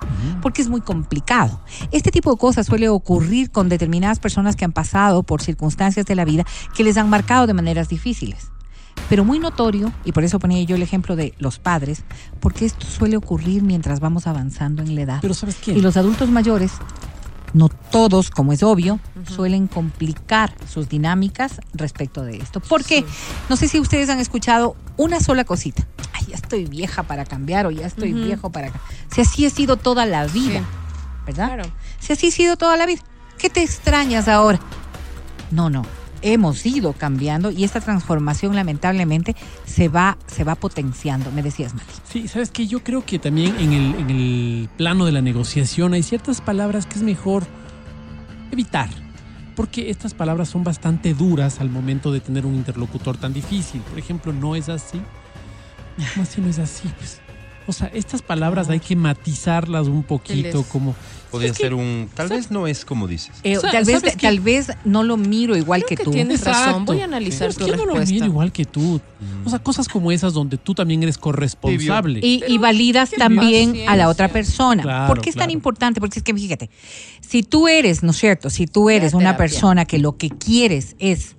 porque 0.41 0.63
es 0.63 0.69
muy 0.69 0.81
complicado. 0.81 1.61
Este 1.91 2.09
tipo 2.09 2.31
de 2.31 2.37
cosas 2.37 2.65
suele 2.65 2.89
ocurrir 2.89 3.51
con 3.51 3.69
determinadas 3.69 4.19
personas 4.19 4.55
que 4.55 4.65
han 4.65 4.71
pasado 4.71 5.21
por 5.23 5.43
circunstancias 5.43 6.07
de 6.07 6.15
la 6.15 6.25
vida 6.25 6.43
que 6.75 6.83
les 6.83 6.97
han 6.97 7.09
marcado 7.09 7.45
de 7.45 7.53
maneras 7.53 7.87
difíciles. 7.87 8.49
Pero 9.09 9.23
muy 9.23 9.37
notorio, 9.37 9.91
y 10.03 10.11
por 10.11 10.23
eso 10.23 10.39
ponía 10.39 10.63
yo 10.63 10.75
el 10.75 10.81
ejemplo 10.81 11.15
de 11.15 11.35
los 11.37 11.59
padres, 11.59 12.03
porque 12.39 12.65
esto 12.65 12.87
suele 12.87 13.17
ocurrir 13.17 13.61
mientras 13.61 13.99
vamos 13.99 14.25
avanzando 14.25 14.81
en 14.81 14.95
la 14.95 15.01
edad. 15.01 15.19
Pero 15.21 15.35
¿sabes 15.35 15.57
qué? 15.57 15.73
Y 15.73 15.81
los 15.81 15.97
adultos 15.97 16.29
mayores, 16.29 16.71
no 17.55 17.69
todos, 17.69 18.29
como 18.29 18.51
es 18.51 18.63
obvio, 18.63 18.99
suelen 19.33 19.67
complicar 19.67 20.53
sus 20.71 20.89
dinámicas 20.89 21.61
respecto 21.73 22.21
de 22.23 22.37
esto. 22.37 22.59
Porque 22.59 23.05
no 23.49 23.55
sé 23.55 23.69
si 23.69 23.79
ustedes 23.79 24.09
han 24.09 24.19
escuchado 24.19 24.75
una 24.97 25.21
sola 25.21 25.45
cosita. 25.45 25.87
Ay, 26.11 26.25
ya 26.27 26.35
estoy 26.35 26.65
vieja 26.65 27.03
para 27.03 27.23
cambiar 27.23 27.65
o 27.65 27.71
ya 27.71 27.87
estoy 27.87 28.11
viejo 28.11 28.49
para 28.51 28.71
cambiar. 28.71 28.91
Si 29.13 29.21
así 29.21 29.45
ha 29.45 29.49
sido 29.49 29.77
toda 29.77 30.05
la 30.05 30.25
vida, 30.27 30.59
Sí. 30.59 30.65
¿verdad? 31.25 31.47
Claro. 31.55 31.63
Si 31.99 32.11
así 32.13 32.27
ha 32.27 32.31
sido 32.31 32.57
toda 32.57 32.75
la 32.75 32.85
vida, 32.85 33.01
¿qué 33.37 33.49
te 33.49 33.63
extrañas 33.63 34.27
ahora? 34.27 34.59
No, 35.49 35.69
no. 35.69 35.83
Hemos 36.27 36.65
ido 36.65 36.93
cambiando 36.93 37.51
y 37.51 37.63
esta 37.63 37.81
transformación 37.81 38.55
lamentablemente 38.55 39.35
se 39.65 39.89
va, 39.89 40.17
se 40.25 40.43
va 40.43 40.55
potenciando. 40.55 41.31
Me 41.31 41.43
decías, 41.43 41.75
Mati. 41.75 41.93
Sí, 42.09 42.27
sabes 42.27 42.49
que 42.49 42.65
yo 42.65 42.83
creo 42.83 43.05
que 43.05 43.19
también 43.19 43.55
en 43.59 43.73
el, 43.73 43.95
en 43.95 44.09
el 44.09 44.69
plano 44.75 45.05
de 45.05 45.11
la 45.11 45.21
negociación 45.21 45.93
hay 45.93 46.01
ciertas 46.01 46.41
palabras 46.41 46.87
que 46.87 46.95
es 46.95 47.03
mejor 47.03 47.43
evitar. 48.51 48.89
Porque 49.55 49.91
estas 49.91 50.15
palabras 50.15 50.49
son 50.49 50.63
bastante 50.63 51.13
duras 51.13 51.61
al 51.61 51.69
momento 51.69 52.11
de 52.11 52.21
tener 52.21 52.45
un 52.47 52.55
interlocutor 52.55 53.17
tan 53.17 53.31
difícil. 53.31 53.81
Por 53.81 53.99
ejemplo, 53.99 54.33
no 54.33 54.55
es 54.55 54.67
así. 54.67 54.99
¿Cómo 56.13 56.23
así 56.23 56.41
no 56.41 56.49
es 56.49 56.57
así? 56.57 56.89
Pues, 56.97 57.21
o 57.67 57.73
sea, 57.73 57.87
estas 57.87 58.21
palabras 58.21 58.69
hay 58.69 58.79
que 58.79 58.95
matizarlas 58.95 59.87
un 59.87 60.03
poquito, 60.03 60.63
como 60.63 60.95
Podría 61.35 61.51
Es 61.51 61.57
que- 61.57 61.63
ser 61.63 61.73
un. 61.73 62.09
Tal 62.13 62.27
vez 62.29 62.51
no 62.51 62.67
es 62.67 62.83
como 62.85 63.07
dices. 63.07 63.31
Eh, 63.43 63.57
tal, 63.61 63.85
vez, 63.85 64.01
tal 64.19 64.39
vez 64.39 64.67
no 64.83 65.03
lo 65.03 65.17
miro 65.17 65.55
igual 65.55 65.81
Creo 65.81 65.89
que, 65.89 65.95
que 65.97 66.03
tú. 66.03 66.11
tienes 66.11 66.43
razón. 66.43 66.63
Exacto. 66.63 66.85
Voy 66.93 67.01
a 67.01 67.05
analizar 67.05 67.39
Pero 67.39 67.49
es 67.51 67.57
tu 67.57 67.65
que 67.65 67.71
yo 67.71 67.77
no 67.77 67.85
lo 67.85 67.91
respuesta. 67.93 68.13
miro 68.13 68.25
igual 68.25 68.51
que 68.51 68.65
tú. 68.65 68.99
O 69.45 69.49
sea, 69.49 69.59
cosas 69.59 69.87
como 69.87 70.11
esas 70.11 70.33
donde 70.33 70.57
tú 70.57 70.73
también 70.73 71.01
eres 71.03 71.17
corresponsable. 71.17 72.19
Y, 72.21 72.43
y 72.47 72.57
validas 72.57 73.11
también 73.11 73.87
a 73.87 73.95
la 73.95 74.09
otra 74.09 74.27
persona. 74.29 74.83
Claro, 74.83 75.07
¿Por 75.07 75.21
qué 75.21 75.29
es 75.29 75.35
tan 75.35 75.49
importante? 75.51 75.99
Porque 75.99 76.19
es 76.19 76.23
que, 76.23 76.33
fíjate, 76.33 76.69
si 77.21 77.43
tú 77.43 77.67
eres, 77.67 78.03
¿no 78.03 78.11
es 78.11 78.17
cierto? 78.17 78.49
Si 78.49 78.67
tú 78.67 78.89
eres 78.89 79.13
una 79.13 79.37
persona 79.37 79.85
que 79.85 79.99
lo 79.99 80.17
que 80.17 80.29
quieres 80.29 80.95
es. 80.99 81.35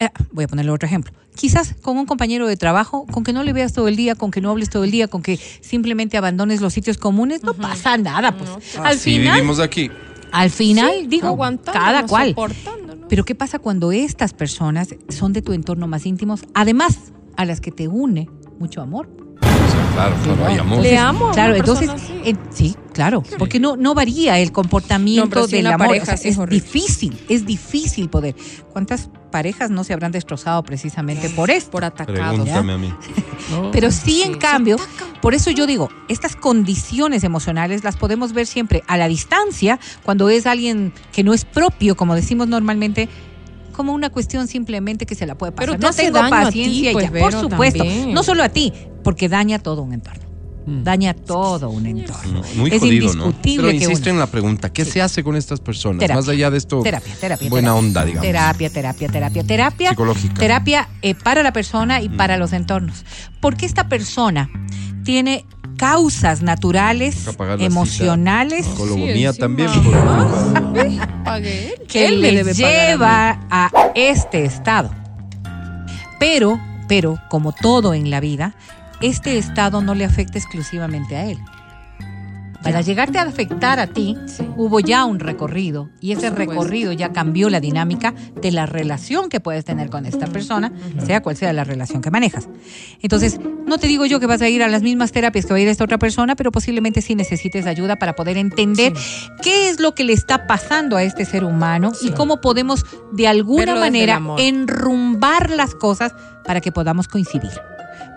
eh, 0.00 0.08
voy 0.32 0.44
a 0.44 0.48
ponerle 0.48 0.70
otro 0.70 0.86
ejemplo. 0.86 1.12
Quizás 1.38 1.76
con 1.82 1.96
un 1.96 2.04
compañero 2.04 2.48
de 2.48 2.56
trabajo, 2.56 3.06
con 3.06 3.22
que 3.22 3.32
no 3.32 3.44
le 3.44 3.52
veas 3.52 3.72
todo 3.72 3.86
el 3.86 3.94
día, 3.94 4.16
con 4.16 4.32
que 4.32 4.40
no 4.40 4.50
hables 4.50 4.70
todo 4.70 4.82
el 4.82 4.90
día, 4.90 5.06
con 5.06 5.22
que 5.22 5.38
simplemente 5.60 6.16
abandones 6.16 6.60
los 6.60 6.72
sitios 6.72 6.98
comunes, 6.98 7.44
no 7.44 7.54
pasa 7.54 7.96
nada. 7.96 8.36
Pues. 8.36 8.50
No, 8.50 8.82
al 8.82 8.96
Así 8.96 9.12
final, 9.18 9.34
vivimos 9.36 9.60
aquí. 9.60 9.88
al 10.32 10.50
final, 10.50 11.08
digo, 11.08 11.38
cada 11.72 12.06
cual. 12.06 12.34
Pero 13.08 13.24
¿qué 13.24 13.36
pasa 13.36 13.60
cuando 13.60 13.92
estas 13.92 14.32
personas 14.34 14.88
son 15.10 15.32
de 15.32 15.40
tu 15.40 15.52
entorno 15.52 15.86
más 15.86 16.06
íntimos, 16.06 16.40
además 16.54 16.98
a 17.36 17.44
las 17.44 17.60
que 17.60 17.70
te 17.70 17.86
une 17.86 18.28
mucho 18.58 18.80
amor? 18.80 19.08
Claro, 19.94 20.16
claro, 20.24 20.46
hay 20.46 20.58
amor. 20.58 20.82
Le 20.82 20.98
amo 20.98 21.30
Claro, 21.32 21.54
entonces, 21.54 21.88
eh, 22.24 22.34
sí, 22.50 22.74
claro, 22.92 23.22
porque 23.38 23.60
no, 23.60 23.76
no 23.76 23.94
varía 23.94 24.38
el 24.40 24.48
No, 24.48 24.52
comportamiento 24.54 25.28
pero 25.30 25.46
sí 25.46 25.56
del 25.56 25.66
amor. 25.68 25.86
pareja 25.86 26.02
O 26.02 26.06
sea, 26.06 26.16
sí 26.16 26.28
es 26.28 26.38
es 26.38 26.48
difícil, 26.48 27.18
es 27.28 27.46
difícil 27.46 28.08
poder. 28.08 28.34
¿Cuántas 28.72 29.08
parejas 29.28 29.70
no 29.70 29.84
se 29.84 29.92
habrán 29.92 30.12
destrozado 30.12 30.62
precisamente 30.62 31.28
por 31.30 31.50
esto? 31.50 31.70
Por 31.70 31.84
atacados. 31.84 32.40
Pregúntame 32.40 32.72
a 32.72 32.78
mí. 32.78 32.94
No, 33.50 33.70
Pero 33.70 33.90
sí, 33.90 34.22
en 34.22 34.36
cambio, 34.36 34.76
por 35.22 35.32
eso 35.32 35.50
yo 35.50 35.66
digo, 35.66 35.88
estas 36.08 36.36
condiciones 36.36 37.24
emocionales 37.24 37.82
las 37.82 37.96
podemos 37.96 38.34
ver 38.34 38.46
siempre 38.46 38.82
a 38.86 38.98
la 38.98 39.08
distancia, 39.08 39.80
cuando 40.02 40.28
es 40.28 40.44
alguien 40.44 40.92
que 41.12 41.24
no 41.24 41.32
es 41.32 41.46
propio, 41.46 41.96
como 41.96 42.14
decimos 42.14 42.46
normalmente, 42.46 43.08
como 43.72 43.94
una 43.94 44.10
cuestión 44.10 44.48
simplemente 44.48 45.06
que 45.06 45.14
se 45.14 45.24
la 45.24 45.36
puede 45.36 45.52
pasar. 45.52 45.66
Pero 45.66 45.78
te 45.78 45.82
no 45.82 45.88
hace 45.88 46.02
tengo 46.02 46.18
daño 46.18 46.34
a 46.34 46.40
ti, 46.40 46.44
paciencia 46.44 46.90
y 46.90 46.92
pues, 46.92 47.04
ya. 47.06 47.10
Vero, 47.10 47.24
por 47.24 47.40
supuesto, 47.40 47.84
también. 47.84 48.12
no 48.12 48.22
solo 48.22 48.42
a 48.42 48.50
ti, 48.50 48.72
porque 49.02 49.30
daña 49.30 49.58
todo 49.60 49.82
un 49.82 49.94
entorno. 49.94 50.27
Mm. 50.68 50.84
Daña 50.84 51.14
todo 51.14 51.70
un 51.70 51.86
entorno. 51.86 52.42
Mm, 52.54 52.58
Muy 52.58 52.70
es 52.70 52.78
jodido, 52.80 53.06
¿no? 53.14 53.24
indiscutible 53.24 53.56
Pero 53.56 53.68
que 53.78 53.84
insisto 53.84 54.10
uno- 54.10 54.10
en 54.10 54.18
la 54.20 54.26
pregunta, 54.26 54.72
¿qué 54.72 54.84
se 54.84 55.00
hace 55.00 55.24
con 55.24 55.34
estas 55.36 55.60
personas? 55.60 56.00
Terapia. 56.00 56.16
Más 56.16 56.28
allá 56.28 56.50
de 56.50 56.58
esto, 56.58 56.82
Terapia, 56.82 57.14
terapia. 57.18 57.48
buena 57.48 57.68
terapia. 57.70 57.86
onda, 57.86 58.04
digamos. 58.04 58.26
Terapia, 58.26 58.70
terapia, 58.70 59.08
terapia, 59.08 59.44
terapia. 59.44 59.88
Psicológica. 59.90 60.34
Terapia 60.34 60.88
eh, 61.02 61.14
para 61.14 61.42
la 61.42 61.52
persona 61.52 62.02
y 62.02 62.08
para 62.10 62.36
los 62.36 62.52
entornos. 62.52 63.04
Porque 63.40 63.64
esta 63.66 63.88
persona 63.88 64.50
tiene 65.04 65.46
causas 65.78 66.42
naturales, 66.42 67.26
emocionales, 67.60 68.66
Colomía 68.66 69.32
Sí, 69.32 69.38
también. 69.38 69.70
que 71.88 72.06
Él 72.06 72.20
le 72.20 72.32
debe 72.32 72.52
pagar 72.54 72.68
a 72.74 72.88
lleva 72.90 73.40
a, 73.50 73.70
este 73.94 74.44
estado. 74.44 74.90
Pero, 76.18 76.60
pero, 76.88 77.18
como 77.30 77.52
todo 77.52 77.94
en 77.94 78.10
la 78.10 78.20
vida, 78.20 78.54
este 79.00 79.38
estado 79.38 79.80
no 79.80 79.94
le 79.94 80.04
afecta 80.04 80.38
exclusivamente 80.38 81.16
a 81.16 81.26
él. 81.26 81.38
Para 82.60 82.80
llegarte 82.80 83.18
a 83.18 83.22
afectar 83.22 83.78
a 83.78 83.86
ti, 83.86 84.16
Sí. 84.26 84.44
hubo 84.56 84.80
ya 84.80 85.04
un 85.04 85.20
recorrido 85.20 85.90
y 86.00 86.10
ese 86.10 86.28
recorrido 86.28 86.90
ya 86.92 87.12
cambió 87.12 87.50
la 87.50 87.60
dinámica 87.60 88.14
de 88.42 88.50
la 88.50 88.66
relación 88.66 89.28
que 89.28 89.38
puedes 89.38 89.64
tener 89.64 89.90
con 89.90 90.06
esta 90.06 90.26
persona, 90.26 90.72
sea 91.06 91.22
cual 91.22 91.36
sea 91.36 91.52
la 91.52 91.62
relación 91.62 92.02
que 92.02 92.10
manejas. 92.10 92.48
Entonces, 93.00 93.38
no 93.66 93.78
te 93.78 93.86
digo 93.86 94.06
yo 94.06 94.18
que 94.18 94.26
vas 94.26 94.42
a 94.42 94.48
ir 94.48 94.64
a 94.64 94.68
las 94.68 94.82
mismas 94.82 95.12
terapias 95.12 95.46
que 95.46 95.52
va 95.52 95.58
a 95.58 95.60
ir 95.60 95.68
esta 95.68 95.84
otra 95.84 95.98
persona, 95.98 96.34
pero 96.34 96.50
posiblemente 96.50 97.00
sí 97.00 97.14
necesites 97.14 97.64
ayuda 97.64 97.94
para 97.96 98.16
poder 98.16 98.36
entender 98.36 98.92
qué 99.40 99.70
es 99.70 99.78
lo 99.78 99.94
que 99.94 100.02
le 100.02 100.12
está 100.12 100.48
pasando 100.48 100.96
a 100.96 101.04
este 101.04 101.24
ser 101.24 101.44
humano 101.44 101.92
y 102.02 102.10
cómo 102.10 102.40
podemos 102.40 102.84
de 103.12 103.28
alguna 103.28 103.76
manera 103.76 104.20
enrumbar 104.36 105.50
las 105.50 105.76
cosas 105.76 106.12
para 106.44 106.60
que 106.60 106.72
podamos 106.72 107.06
coincidir 107.06 107.52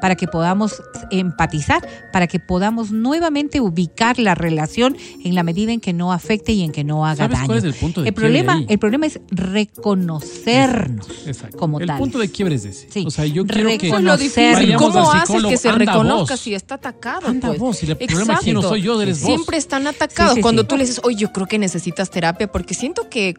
para 0.01 0.15
que 0.15 0.27
podamos 0.27 0.81
empatizar, 1.11 1.87
para 2.11 2.27
que 2.27 2.39
podamos 2.39 2.91
nuevamente 2.91 3.59
ubicar 3.61 4.17
la 4.19 4.35
relación 4.35 4.97
en 5.23 5.35
la 5.35 5.43
medida 5.43 5.71
en 5.71 5.79
que 5.79 5.93
no 5.93 6.11
afecte 6.13 6.51
y 6.53 6.63
en 6.63 6.71
que 6.71 6.83
no 6.83 7.05
haga 7.05 7.25
¿Sabes 7.25 7.37
daño. 7.37 7.45
cuál 7.47 7.57
es 7.59 7.63
el 7.63 7.73
punto 7.73 8.01
de 8.01 8.09
el 8.09 8.13
quiebre 8.15 8.27
problema, 8.43 8.53
ahí? 8.53 8.65
el 8.69 8.79
problema 8.79 9.05
es 9.05 9.19
reconocernos 9.29 11.07
Exacto. 11.25 11.57
como 11.57 11.79
el 11.79 11.87
tal. 11.87 11.97
punto 11.97 12.19
de 12.19 12.29
quiebre 12.31 12.55
es 12.55 12.65
ese. 12.65 12.87
Sí. 12.91 13.03
O 13.07 13.11
sea, 13.11 13.25
yo 13.25 13.45
quiero 13.45 13.69
que 13.77 13.89
es 13.89 14.01
lo 14.01 14.17
difícil. 14.17 14.75
¿Cómo 14.75 15.11
haces 15.11 15.43
que 15.43 15.57
se 15.57 15.69
anda 15.69 15.85
reconozca 15.93 16.33
vos. 16.33 16.39
si 16.39 16.53
está 16.53 16.75
atacado? 16.75 17.27
Anda 17.27 17.49
pues? 17.49 17.59
vos, 17.59 17.83
y 17.83 17.91
el 17.91 17.97
problema 17.97 18.35
aquí 18.35 18.53
no 18.53 18.61
soy 18.61 18.81
yo, 18.81 19.01
eres 19.01 19.19
vos. 19.21 19.27
Siempre 19.27 19.57
están 19.57 19.87
atacados. 19.87 20.33
Sí, 20.33 20.37
sí, 20.37 20.41
Cuando 20.41 20.63
sí. 20.63 20.67
tú 20.67 20.77
le 20.77 20.83
dices, 20.83 21.01
oye, 21.03 21.17
yo 21.17 21.31
creo 21.31 21.47
que 21.47 21.57
necesitas 21.59 22.09
terapia, 22.09 22.51
porque 22.51 22.73
siento 22.73 23.09
que 23.09 23.35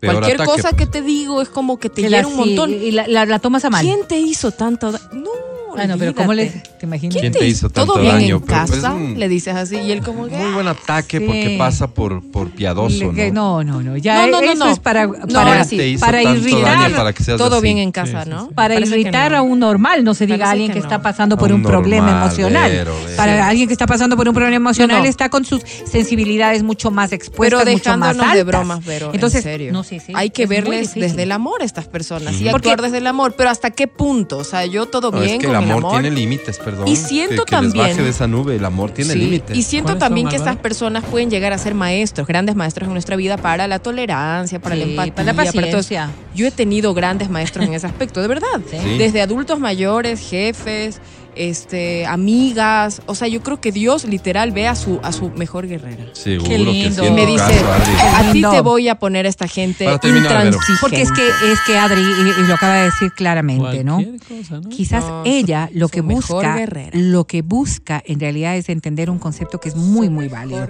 Peor 0.00 0.14
cualquier 0.14 0.36
ataque, 0.40 0.50
cosa 0.56 0.70
pues. 0.70 0.82
que 0.82 0.86
te 0.86 1.02
digo 1.02 1.40
es 1.40 1.48
como 1.48 1.78
que 1.78 1.88
te 1.88 2.02
Que 2.02 2.10
la- 2.10 2.18
hiera 2.18 2.28
un 2.28 2.36
montón. 2.36 2.70
y 2.72 2.90
la, 2.90 3.06
la- 3.08 3.24
la 3.26 3.38
tomas 3.38 3.64
a 3.64 3.70
mal. 3.70 3.84
¿Quién 3.84 4.00
te 4.08 4.18
hizo 4.18 4.50
tanto 4.50 4.92
daño? 4.92 5.04
No, 5.14 5.30
Bueno, 5.76 5.94
pero 5.98 6.14
¿cómo 6.14 6.32
le 6.34 6.46
te 6.46 6.86
imaginas? 6.86 7.16
¿Quién 7.20 7.32
te 7.32 7.46
hizo 7.46 7.68
tanto 7.70 7.92
¿Todo 7.94 8.02
bien 8.02 8.14
daño? 8.16 8.36
en 8.36 8.42
Pero, 8.42 8.66
pues, 8.66 8.80
casa? 8.80 8.94
un- 8.94 9.18
Le 9.18 9.28
dices 9.28 9.54
así 9.54 9.76
y 9.76 9.92
él 9.92 10.02
como 10.02 10.26
que... 10.26 10.36
Muy 10.36 10.52
buen 10.52 10.68
ataque 10.68 11.18
Sí. 11.18 11.24
porque 11.26 11.56
pasa 11.58 11.86
por, 11.88 12.22
por 12.30 12.50
piadoso, 12.50 13.12
Le- 13.12 13.30
¿no? 13.30 13.62
no, 13.62 13.80
no, 13.80 13.82
no, 13.82 13.96
ya 13.96 14.26
No, 14.26 14.32
no, 14.32 14.40
no, 14.40 14.52
eso 14.52 14.64
no. 14.64 14.70
es 14.72 14.78
para, 14.78 15.06
No, 15.06 15.16
para, 15.32 15.64
sí. 15.64 15.76
Irritar, 15.76 16.12
daño 16.12 16.96
para 16.96 17.12
que 17.12 17.22
seas 17.24 17.38
Todo 17.38 17.56
así. 17.56 17.62
bien 17.62 17.78
en 17.78 17.92
casa, 17.92 18.24
Sí, 18.24 18.30
sí, 18.30 18.30
¿no? 18.30 18.48
para 18.50 18.74
Parece 18.74 18.98
irritar 18.98 19.32
no. 19.32 19.38
a 19.38 19.42
un 19.42 19.58
normal, 19.58 20.02
no 20.04 20.14
se 20.14 20.26
diga 20.26 20.36
Parece 20.38 20.48
a 20.48 20.50
alguien 20.52 20.68
que 20.70 20.74
que, 20.74 20.80
no. 20.80 20.84
está 20.86 21.02
pasando 21.02 21.36
por 21.36 21.50
un, 21.52 21.56
un 21.60 21.62
problema 21.62 22.06
normal, 22.06 22.22
emocional. 22.24 22.70
vero, 22.70 22.94
vero. 23.04 23.16
Para 23.16 23.34
Sí. 23.36 23.40
alguien 23.42 23.66
que 23.68 23.72
está 23.72 23.86
pasando 23.86 24.16
por 24.16 24.28
un 24.28 24.34
problema 24.34 24.56
emocional 24.56 24.96
No, 24.98 25.02
no. 25.04 25.08
está 25.08 25.28
con 25.30 25.44
sus 25.44 25.62
sensibilidades 25.84 26.62
mucho 26.62 26.90
más 26.90 27.12
expuestas, 27.12 27.60
Pero 27.64 27.72
mucho 27.72 27.96
más 27.98 28.10
altas. 28.18 28.34
de 28.34 28.44
bromas, 28.44 28.80
pero 28.84 29.10
Entonces, 29.14 29.38
en 29.38 29.52
serio. 29.52 29.72
no, 29.72 29.82
sí, 29.84 30.00
sí, 30.00 30.12
Hay 30.14 30.30
que 30.30 30.46
verles 30.46 30.94
desde 30.94 31.22
el 31.22 31.32
amor 31.32 31.62
a 31.62 31.64
estas 31.64 31.86
personas 31.86 32.34
y 32.40 32.48
actuar 32.48 32.76
Porque- 32.76 32.82
desde 32.82 32.98
el 32.98 33.06
amor. 33.06 33.34
Pero 33.36 33.50
¿hasta 33.50 33.70
qué 33.70 33.86
punto? 33.88 34.38
O 34.38 34.44
sea, 34.44 34.66
yo 34.66 34.86
todo 34.86 35.10
bien 35.10 35.24
es 35.34 35.38
que 35.38 35.46
con 35.46 35.56
el 35.72 35.78
amor, 35.78 35.92
tiene 36.00 36.10
límites, 36.10 36.58
perdón. 36.58 36.88
Y 36.88 36.96
siento 36.96 37.44
que, 37.44 37.56
que 37.56 37.62
les 37.62 37.72
también- 37.72 37.86
baje 37.88 38.02
de 38.02 38.10
esa 38.10 38.26
nube, 38.26 38.56
el 38.56 38.64
amor 38.64 38.90
tiene 38.90 39.12
Sí, 39.12 39.18
límites. 39.18 39.56
Y 39.56 39.62
siento 39.62 39.88
¿Cuáles 39.88 40.00
también 40.00 40.28
que 40.28 40.36
estas 40.36 40.56
personas 40.56 41.04
pueden 41.04 41.30
llegar 41.30 41.52
a 41.52 41.58
ser 41.58 41.74
maestros, 41.74 42.26
grandes 42.26 42.56
maestros 42.56 42.86
en 42.86 42.92
nuestra 42.92 43.16
vida 43.16 43.36
para 43.36 43.66
la 43.68 43.78
tolerancia, 43.78 44.58
para 44.60 44.74
la 44.76 44.84
Sí, 44.84 44.90
empatía, 44.90 45.14
para 45.14 45.32
la 45.32 45.44
paciencia. 45.44 46.10
Yo 46.34 46.46
he 46.46 46.50
tenido 46.50 46.94
grandes 46.94 47.30
maestros 47.30 47.66
en 47.66 47.74
ese 47.74 47.86
aspecto, 47.86 48.22
de 48.22 48.28
verdad. 48.28 48.46
Sí. 48.70 48.98
Desde 48.98 49.22
adultos 49.22 49.58
mayores, 49.58 50.20
jefes, 50.20 51.00
este, 51.36 52.06
amigas. 52.06 53.02
O 53.06 53.14
sea, 53.14 53.28
yo 53.28 53.42
creo 53.42 53.60
que 53.60 53.72
Dios 53.72 54.04
literal 54.04 54.52
ve 54.52 54.66
a 54.66 54.74
su, 54.74 55.00
a 55.02 55.12
su 55.12 55.30
mejor 55.30 55.66
guerrera. 55.66 56.04
Seguro 56.12 56.48
Qué 56.48 56.56
que 56.56 56.90
sí, 56.92 57.10
Me 57.10 57.26
dice, 57.26 57.60
caso, 57.60 58.16
a 58.16 58.32
ti 58.32 58.42
te 58.42 58.60
voy 58.60 58.88
a 58.88 58.98
poner 58.98 59.26
a 59.26 59.28
esta 59.28 59.46
gente 59.48 59.84
intransigente. 59.84 60.58
Porque 60.80 61.02
es 61.02 61.12
que, 61.12 61.26
es 61.26 61.60
que 61.66 61.78
Adri, 61.78 62.00
y, 62.00 62.42
y 62.42 62.46
lo 62.46 62.54
acaba 62.54 62.74
de 62.76 62.84
decir 62.84 63.12
claramente, 63.12 63.84
¿no? 63.84 63.94
Cualquier 64.02 64.38
cosa, 64.38 64.60
¿no? 64.60 64.68
Quizás 64.68 65.04
No, 65.04 65.22
ella 65.24 65.68
lo 65.72 65.88
que 65.88 66.00
busca, 66.00 66.56
guerrera. 66.56 66.90
lo 66.92 67.26
que 67.26 67.42
busca 67.42 68.02
en 68.04 68.20
realidad 68.20 68.56
es 68.56 68.68
entender 68.68 69.10
un 69.10 69.18
concepto 69.18 69.60
que 69.60 69.68
es 69.68 69.76
muy, 69.76 70.08
muy 70.08 70.28
válido. 70.28 70.66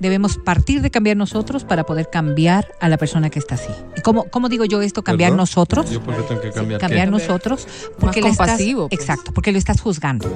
Debemos 0.00 0.38
partir 0.38 0.82
de 0.82 0.90
cambiar 0.90 1.16
nosotros 1.16 1.64
para 1.64 1.84
poder 1.84 2.08
cambiar 2.10 2.68
a 2.80 2.88
la 2.88 2.96
persona 2.96 3.30
que 3.30 3.38
está 3.38 3.54
así. 3.54 3.68
¿Y 3.96 4.00
¿Cómo, 4.00 4.24
cómo 4.24 4.48
digo 4.48 4.64
yo 4.64 4.82
esto? 4.82 5.02
Cambiar 5.02 5.28
¿Perdón? 5.30 5.36
nosotros. 5.38 5.90
Yo 5.90 6.02
porque 6.02 6.22
tengo 6.22 6.40
que 6.40 6.50
cambiar. 6.50 6.80
cambiar 6.80 7.06
¿qué? 7.06 7.10
nosotros 7.12 7.66
porque 7.98 8.20
Más 8.20 8.24
le 8.26 8.30
estás, 8.32 8.46
compasivo, 8.48 8.88
pues. 8.88 9.00
exacto 9.00 9.32
porque 9.32 9.52
lo 9.52 9.58
estás 9.58 9.80
juzgando 9.80 10.28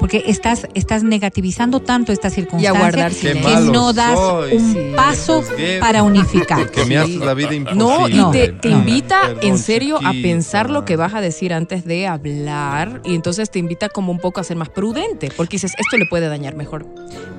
porque 0.00 0.24
estás 0.26 0.66
estás 0.74 1.02
negativizando 1.04 1.80
tanto 1.80 2.12
esta 2.12 2.30
circunstancia 2.30 3.08
Qué 3.10 3.32
que 3.32 3.56
no 3.72 3.92
das 3.92 4.18
soy. 4.18 4.52
un 4.56 4.72
Sí. 4.74 4.92
paso 4.96 5.42
para 5.80 6.02
unificar 6.02 6.58
Porque 6.58 6.84
me 6.84 6.96
haces 6.98 7.16
la 7.16 7.34
vida 7.34 7.54
imposible. 7.54 7.84
No, 7.84 8.08
y 8.08 8.32
te, 8.32 8.48
te 8.52 8.68
no. 8.70 8.78
invita 8.78 9.20
Perdón, 9.22 9.38
en 9.42 9.58
serio 9.58 9.98
a 10.04 10.12
pensar 10.12 10.70
lo 10.70 10.84
que 10.84 10.96
vas 10.96 11.14
a 11.14 11.20
decir 11.20 11.52
antes 11.54 11.84
de 11.84 12.06
hablar 12.06 13.00
y 13.04 13.14
entonces 13.14 13.50
te 13.50 13.58
invita 13.58 13.88
como 13.88 14.10
un 14.12 14.18
poco 14.18 14.40
a 14.40 14.44
ser 14.44 14.56
más 14.56 14.68
prudente 14.68 15.30
porque 15.36 15.54
dices, 15.56 15.72
esto 15.78 15.96
le 15.96 16.06
puede 16.06 16.28
dañar 16.28 16.54
mejor. 16.56 16.86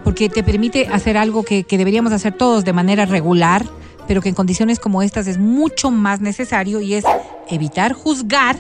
porque 0.04 0.30
te 0.30 0.44
permite 0.44 0.88
hacer 0.88 1.18
algo 1.18 1.35
que, 1.44 1.64
que 1.64 1.78
deberíamos 1.78 2.12
hacer 2.12 2.34
todos 2.34 2.64
de 2.64 2.74
manera 2.74 3.06
regular 3.06 3.66
pero 4.08 4.22
que 4.22 4.30
en 4.30 4.36
condiciones 4.36 4.80
como 4.80 5.02
estas 5.02 5.28
es 5.28 5.38
mucho 5.38 5.92
más 5.92 6.22
necesario 6.22 6.82
y 6.82 6.94
es 6.94 7.06
evitar 7.50 7.94
juzgar 7.94 8.58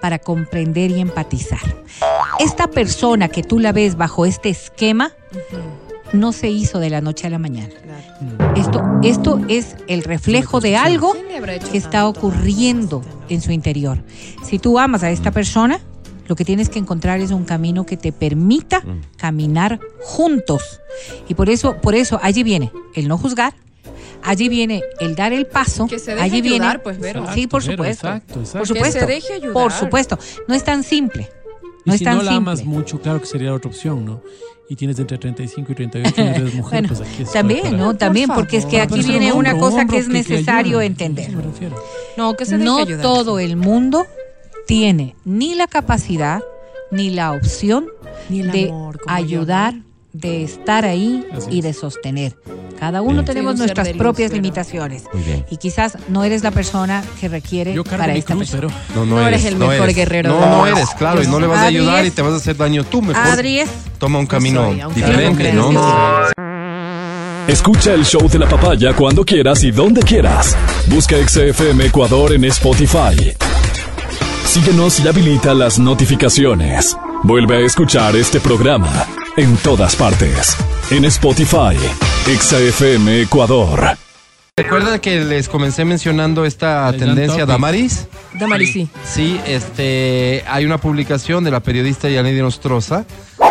para 0.00 0.18
comprender 0.18 0.90
y 0.90 1.00
empatizar. 1.00 1.60
Esta 2.38 2.68
persona 2.68 3.28
que 3.28 3.42
tú 3.42 3.58
la 3.58 3.72
ves 3.72 3.96
bajo 3.96 4.26
este 4.26 4.48
esquema 4.48 5.12
no 6.12 6.32
se 6.32 6.48
hizo 6.48 6.78
de 6.78 6.90
la 6.90 7.00
noche 7.00 7.26
a 7.26 7.30
la 7.30 7.38
mañana. 7.38 7.72
Esto, 8.56 8.82
esto 9.02 9.40
es 9.48 9.76
el 9.88 10.02
reflejo 10.04 10.60
de 10.60 10.76
algo 10.76 11.14
que 11.70 11.78
está 11.78 12.06
ocurriendo 12.06 13.02
en 13.28 13.40
su 13.40 13.52
interior. 13.52 14.02
Si 14.44 14.58
tú 14.58 14.78
amas 14.78 15.02
a 15.02 15.10
esta 15.10 15.30
persona, 15.30 15.80
lo 16.26 16.36
que 16.36 16.44
tienes 16.44 16.68
que 16.68 16.78
encontrar 16.78 17.20
es 17.20 17.30
un 17.30 17.44
camino 17.44 17.84
que 17.86 17.96
te 17.96 18.12
permita 18.12 18.80
Mm. 18.80 19.00
caminar 19.16 19.80
juntos. 20.00 20.80
Y 21.28 21.34
por 21.34 21.48
eso, 21.50 21.76
por 21.80 21.94
eso 21.94 22.18
allí 22.22 22.42
viene 22.42 22.70
el 22.94 23.08
no 23.08 23.18
juzgar, 23.18 23.54
allí 24.22 24.48
viene 24.48 24.82
el 25.00 25.14
dar 25.14 25.32
el 25.32 25.46
paso, 25.46 25.86
Que 25.86 25.98
se 25.98 26.12
deje 26.12 26.22
allí 26.22 26.40
viene 26.42 26.64
ayudar, 26.66 26.82
pues, 26.82 26.98
Vero. 26.98 27.24
Sí, 27.34 27.46
por 27.46 27.60
Exacto, 27.62 27.82
Vero, 27.82 27.94
supuesto. 27.94 28.06
exacto, 28.08 28.40
exacto. 28.40 28.58
Por 28.58 28.62
Que 28.68 28.74
supuesto. 28.74 29.00
se 29.00 29.06
deje 29.06 29.32
ayudar. 29.34 29.52
Por 29.52 29.72
supuesto, 29.72 30.18
no 30.48 30.54
es 30.54 30.64
tan 30.64 30.82
simple. 30.84 31.28
Y 31.84 31.88
No 31.88 31.92
es 31.94 31.98
si 31.98 32.04
tan 32.04 32.16
no 32.18 32.22
la 32.22 32.30
simple. 32.32 32.50
amas 32.52 32.64
mucho, 32.64 33.00
claro 33.00 33.20
que 33.20 33.26
sería 33.26 33.52
otra 33.52 33.68
opción, 33.68 34.04
¿no? 34.04 34.22
Y 34.68 34.76
tienes 34.76 34.98
entre 35.00 35.18
35 35.18 35.72
y 35.72 35.74
38 35.74 36.22
años, 36.22 36.36
eres 36.38 36.54
mujer, 36.54 36.82
Bueno, 36.86 36.88
pues 36.96 37.00
aquí 37.08 37.24
también, 37.32 37.62
para- 37.62 37.76
¿no? 37.76 37.96
También, 37.96 38.30
porque 38.32 38.56
es 38.58 38.64
que 38.66 38.80
aquí 38.80 39.02
viene 39.02 39.32
un 39.32 39.40
una 39.40 39.50
hombro, 39.52 39.66
cosa 39.68 39.80
hombro 39.80 39.94
que 39.94 40.00
es 40.00 40.06
que- 40.06 40.12
que 40.12 40.18
necesario 40.34 40.78
ayuda. 40.78 40.84
entender. 40.84 41.30
No, 42.16 42.34
que 42.36 42.44
se 42.46 42.52
deje 42.56 42.64
No 42.64 42.78
ayudar. 42.78 43.02
todo 43.02 43.38
el 43.40 43.56
mundo 43.56 44.06
tiene 44.72 45.14
ni 45.26 45.54
la 45.54 45.66
capacidad 45.66 46.40
ni 46.90 47.10
la 47.10 47.32
opción 47.32 47.88
Ni 48.30 48.40
el 48.40 48.50
de 48.52 48.68
amor, 48.70 48.98
como 49.00 49.14
yo, 49.18 49.22
ayudar, 49.24 49.74
de 50.14 50.42
estar 50.44 50.86
ahí 50.86 51.26
Así 51.36 51.48
y 51.50 51.58
es. 51.58 51.64
de 51.64 51.72
sostener. 51.74 52.36
Cada 52.80 53.02
uno 53.02 53.16
Bien. 53.16 53.24
tenemos 53.26 53.56
nuestras 53.58 53.88
luz, 53.88 53.96
propias 53.98 54.30
pero- 54.30 54.40
limitaciones. 54.42 55.04
Muy 55.12 55.22
bien. 55.24 55.44
Y 55.50 55.58
quizás 55.58 55.98
no 56.08 56.24
eres 56.24 56.42
la 56.42 56.52
persona 56.52 57.04
que 57.20 57.28
requiere 57.28 57.74
Yo 57.74 57.84
para 57.84 58.06
mi 58.14 58.18
esta 58.18 58.34
cruz, 58.34 58.50
persona. 58.50 58.72
pero 58.90 58.98
No, 59.00 59.06
no, 59.06 59.16
No 59.20 59.28
eres, 59.28 59.42
eres 59.42 59.52
el 59.52 59.58
no 59.58 59.66
mejor 59.68 59.84
eres. 59.84 59.96
guerrero 59.96 60.30
No, 60.30 60.40
no 60.40 60.66
eres, 60.66 60.88
claro, 60.96 61.22
y 61.22 61.26
no 61.26 61.38
le 61.38 61.46
vas 61.48 61.58
a 61.60 61.66
ayudar 61.66 62.06
y 62.06 62.10
te 62.10 62.22
vas 62.22 62.32
a 62.32 62.36
hacer 62.36 62.56
daño 62.56 62.82
tú. 62.84 63.02
Mejor 63.02 63.22
Adri 63.22 63.60
es 63.60 63.68
toma 63.98 64.18
un 64.20 64.26
camino 64.26 64.68
soy, 64.70 64.94
diferente, 64.94 65.52
no 65.52 65.70
Escucha 67.46 67.92
el 67.92 68.06
show 68.06 68.26
de 68.26 68.38
la 68.38 68.48
papaya 68.48 68.94
cuando 68.94 69.22
quieras 69.22 69.62
y 69.64 69.70
donde 69.70 70.00
quieras. 70.02 70.56
Busca 70.86 71.16
XFM 71.16 71.84
Ecuador 71.86 72.32
en 72.32 72.44
Spotify. 72.44 73.34
Síguenos 74.52 75.00
y 75.00 75.08
habilita 75.08 75.54
las 75.54 75.78
notificaciones. 75.78 76.94
Vuelve 77.22 77.56
a 77.56 77.60
escuchar 77.60 78.14
este 78.16 78.38
programa 78.38 79.06
en 79.38 79.56
todas 79.56 79.96
partes. 79.96 80.54
En 80.90 81.06
Spotify, 81.06 81.74
ExaFM 82.28 83.22
Ecuador. 83.22 83.96
¿Recuerdan 84.54 85.00
que 85.00 85.24
les 85.24 85.48
comencé 85.48 85.86
mencionando 85.86 86.44
esta 86.44 86.90
El 86.90 86.98
tendencia. 86.98 87.46
Damaris? 87.46 88.08
Damari, 88.34 88.66
sí. 88.66 88.88
Sí, 89.06 89.40
este, 89.46 90.44
hay 90.46 90.66
una 90.66 90.76
publicación 90.76 91.44
de 91.44 91.50
la 91.50 91.60
periodista 91.60 92.10
Yanedi 92.10 92.42
Nostroza 92.42 93.06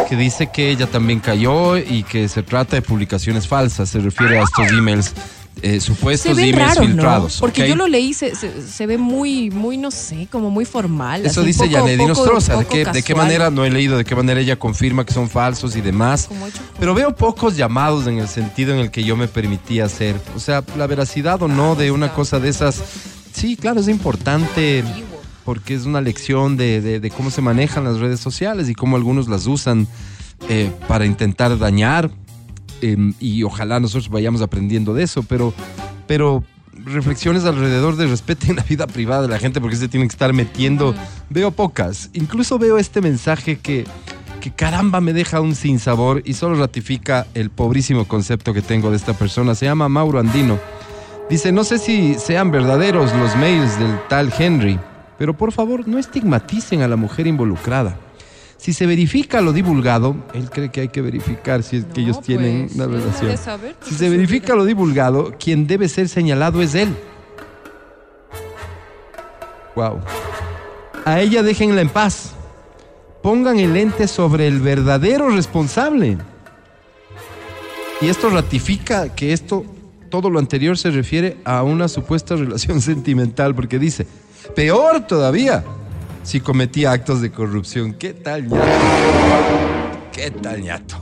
que 0.08 0.16
dice 0.16 0.52
que 0.54 0.70
ella 0.70 0.86
también 0.86 1.20
cayó 1.20 1.78
y 1.78 2.04
que 2.04 2.28
se 2.28 2.44
trata 2.44 2.76
de 2.76 2.84
publicaciones 2.84 3.48
falsas. 3.48 3.90
Se 3.90 3.98
refiere 3.98 4.38
a 4.38 4.44
estos 4.44 4.70
emails, 4.70 5.16
eh, 5.62 5.74
Se 5.74 5.82
supuestos 5.82 6.36
ve 6.38 6.50
emails 6.50 6.70
raro, 6.70 6.82
¿no? 6.82 6.88
filtrados. 6.88 7.38
Porque 7.40 7.68
yo 7.68 7.76
lo 7.76 7.88
leí, 7.88 8.14
se, 8.14 8.36
se, 8.36 8.66
se 8.68 8.88
ve 8.88 8.98
muy, 8.98 9.50
muy, 9.52 9.78
no 9.78 9.92
sé, 9.92 10.28
como 10.32 10.50
muy 10.50 10.66
formal. 10.66 11.26
Eso 11.26 11.44
dice 11.44 11.60
poco- 11.66 11.72
Yanedi 11.72 11.98
poco- 11.98 12.08
Nostroza. 12.10 12.56
¿De 12.58 12.66
qué, 12.66 12.86
¿De 12.86 13.04
qué 13.04 13.14
manera? 13.16 13.50
No 13.52 13.64
he 13.66 13.70
leído 13.70 13.98
de 13.98 14.06
qué 14.06 14.16
manera 14.16 14.40
ella 14.40 14.58
confirma 14.58 15.06
que 15.06 15.14
son 15.14 15.30
falsos 15.30 15.76
y 15.76 15.82
demás. 15.82 16.28
Con- 16.28 16.38
Pero 16.80 16.94
veo 16.94 17.16
pocos 17.16 17.58
llamados 17.58 18.08
en 18.08 18.18
el 18.20 18.28
sentido 18.28 18.74
en 18.74 18.80
el 18.80 18.92
que 18.92 19.04
yo 19.04 19.16
me 19.18 19.28
permitía 19.28 19.86
hacer. 19.86 20.20
O 20.36 20.40
sea, 20.40 20.64
la 20.78 20.88
veracidad 20.88 21.42
o 21.44 21.48
no 21.48 21.76
de 21.76 21.92
una 21.92 22.14
cosa 22.14 22.40
de 22.40 22.50
esas. 22.50 22.82
Sí, 23.34 23.56
claro, 23.56 23.80
es 23.82 23.88
importante 23.88 24.84
porque 25.46 25.74
es 25.74 25.86
una 25.86 26.02
lección 26.02 26.56
de, 26.58 26.82
de- 26.82 27.00
de 27.00 27.10
cómo 27.12 27.30
se 27.32 27.42
manejan 27.42 27.84
las 27.84 27.98
redes 28.00 28.20
sociales 28.20 28.70
y 28.70 28.74
cómo 28.76 28.96
algunos 28.96 29.28
las 29.28 29.48
usan 29.48 29.88
eh, 30.50 30.72
para 30.88 31.06
intentar 31.06 31.58
dañar. 31.60 32.10
Eh, 32.82 33.14
y 33.20 33.44
ojalá 33.44 33.80
nosotros 33.80 34.10
vayamos 34.10 34.42
aprendiendo 34.42 34.94
de 34.94 35.04
eso, 35.04 35.24
pero, 35.24 35.54
pero 36.08 36.44
reflexiones 36.86 37.46
alrededor 37.46 37.96
de 37.96 38.08
respeten 38.08 38.56
la 38.56 38.64
vida 38.64 38.88
privada 38.88 39.24
de 39.24 39.28
la 39.28 39.40
gente 39.40 39.62
porque 39.62 39.76
se 39.76 39.88
tienen 39.88 40.08
que 40.08 40.14
estar 40.14 40.34
metiendo. 40.34 40.96
Veo 41.30 41.52
pocas. 41.52 42.10
Incluso 42.14 42.58
veo 42.60 42.78
este 42.78 43.02
mensaje 43.02 43.60
que, 43.60 43.86
que 44.40 44.52
caramba 44.52 45.02
me 45.02 45.14
deja 45.14 45.42
un 45.42 45.56
sinsabor 45.56 46.22
y 46.26 46.34
solo 46.34 46.56
ratifica 46.56 47.28
el 47.34 47.50
pobrísimo 47.50 48.08
concepto 48.08 48.54
que 48.54 48.62
tengo 48.62 48.90
de 48.90 48.98
esta 48.98 49.14
persona. 49.14 49.56
Se 49.56 49.66
llama 49.66 49.90
Mauro 49.90 50.20
Andino. 50.20 50.60
Dice, 51.30 51.52
no 51.52 51.64
sé 51.64 51.78
si 51.78 52.16
sean 52.16 52.52
verdaderos 52.52 53.14
los 53.16 53.36
mails 53.38 53.80
del 53.80 53.98
tal 54.10 54.34
Henry, 54.38 54.78
pero 55.18 55.38
por 55.38 55.54
favor 55.54 55.88
no 55.88 55.98
estigmaticen 55.98 56.82
a 56.82 56.90
la 56.90 56.98
mujer 56.98 57.26
involucrada. 57.26 57.98
Si 58.62 58.74
se 58.74 58.86
verifica 58.86 59.42
lo 59.42 59.54
divulgado, 59.54 60.16
él 60.36 60.52
cree 60.52 60.70
que 60.70 60.82
hay 60.82 60.90
que 60.90 61.02
verificar 61.02 61.64
si 61.64 61.78
es 61.78 61.86
que 61.86 62.02
No, 62.02 62.08
ellos 62.08 62.22
tienen 62.22 62.68
pues, 62.68 62.76
una 62.76 62.86
sí, 62.86 62.92
relación. 62.92 63.38
saber, 63.40 63.76
pues, 63.80 63.90
Si 63.90 63.96
se 63.96 64.08
verifica 64.08 64.54
lo 64.54 64.66
divulgado, 64.66 65.34
quien 65.40 65.66
debe 65.66 65.90
ser 65.90 66.08
señalado 66.08 66.62
es 66.62 66.76
él. 66.76 66.96
Wow. 69.76 70.00
A 71.06 71.22
ella 71.22 71.42
déjenla 71.42 71.82
en 71.82 71.90
paz. 71.90 72.34
Pongan 73.24 73.58
el 73.58 73.76
ente 73.76 74.08
sobre 74.08 74.46
el 74.48 74.60
verdadero 74.60 75.30
responsable. 75.30 76.20
Y 78.00 78.10
esto 78.10 78.30
ratifica 78.30 79.10
que 79.10 79.34
esto, 79.34 79.66
todo 80.12 80.30
lo 80.30 80.38
anterior 80.38 80.78
se 80.78 80.92
refiere 80.92 81.38
a 81.46 81.64
una 81.64 81.88
supuesta 81.88 82.36
relación 82.36 82.80
sentimental, 82.80 83.56
porque 83.56 83.80
dice, 83.80 84.06
peor 84.56 85.08
todavía, 85.08 85.64
si 86.24 86.40
cometía 86.40 86.92
actos 86.92 87.22
de 87.22 87.32
corrupción. 87.32 87.94
¿Qué 87.94 88.14
tal, 88.14 88.48
ñato? 88.48 88.62
¿Qué 90.12 90.32
tal, 90.32 90.62
ñato? 90.62 90.96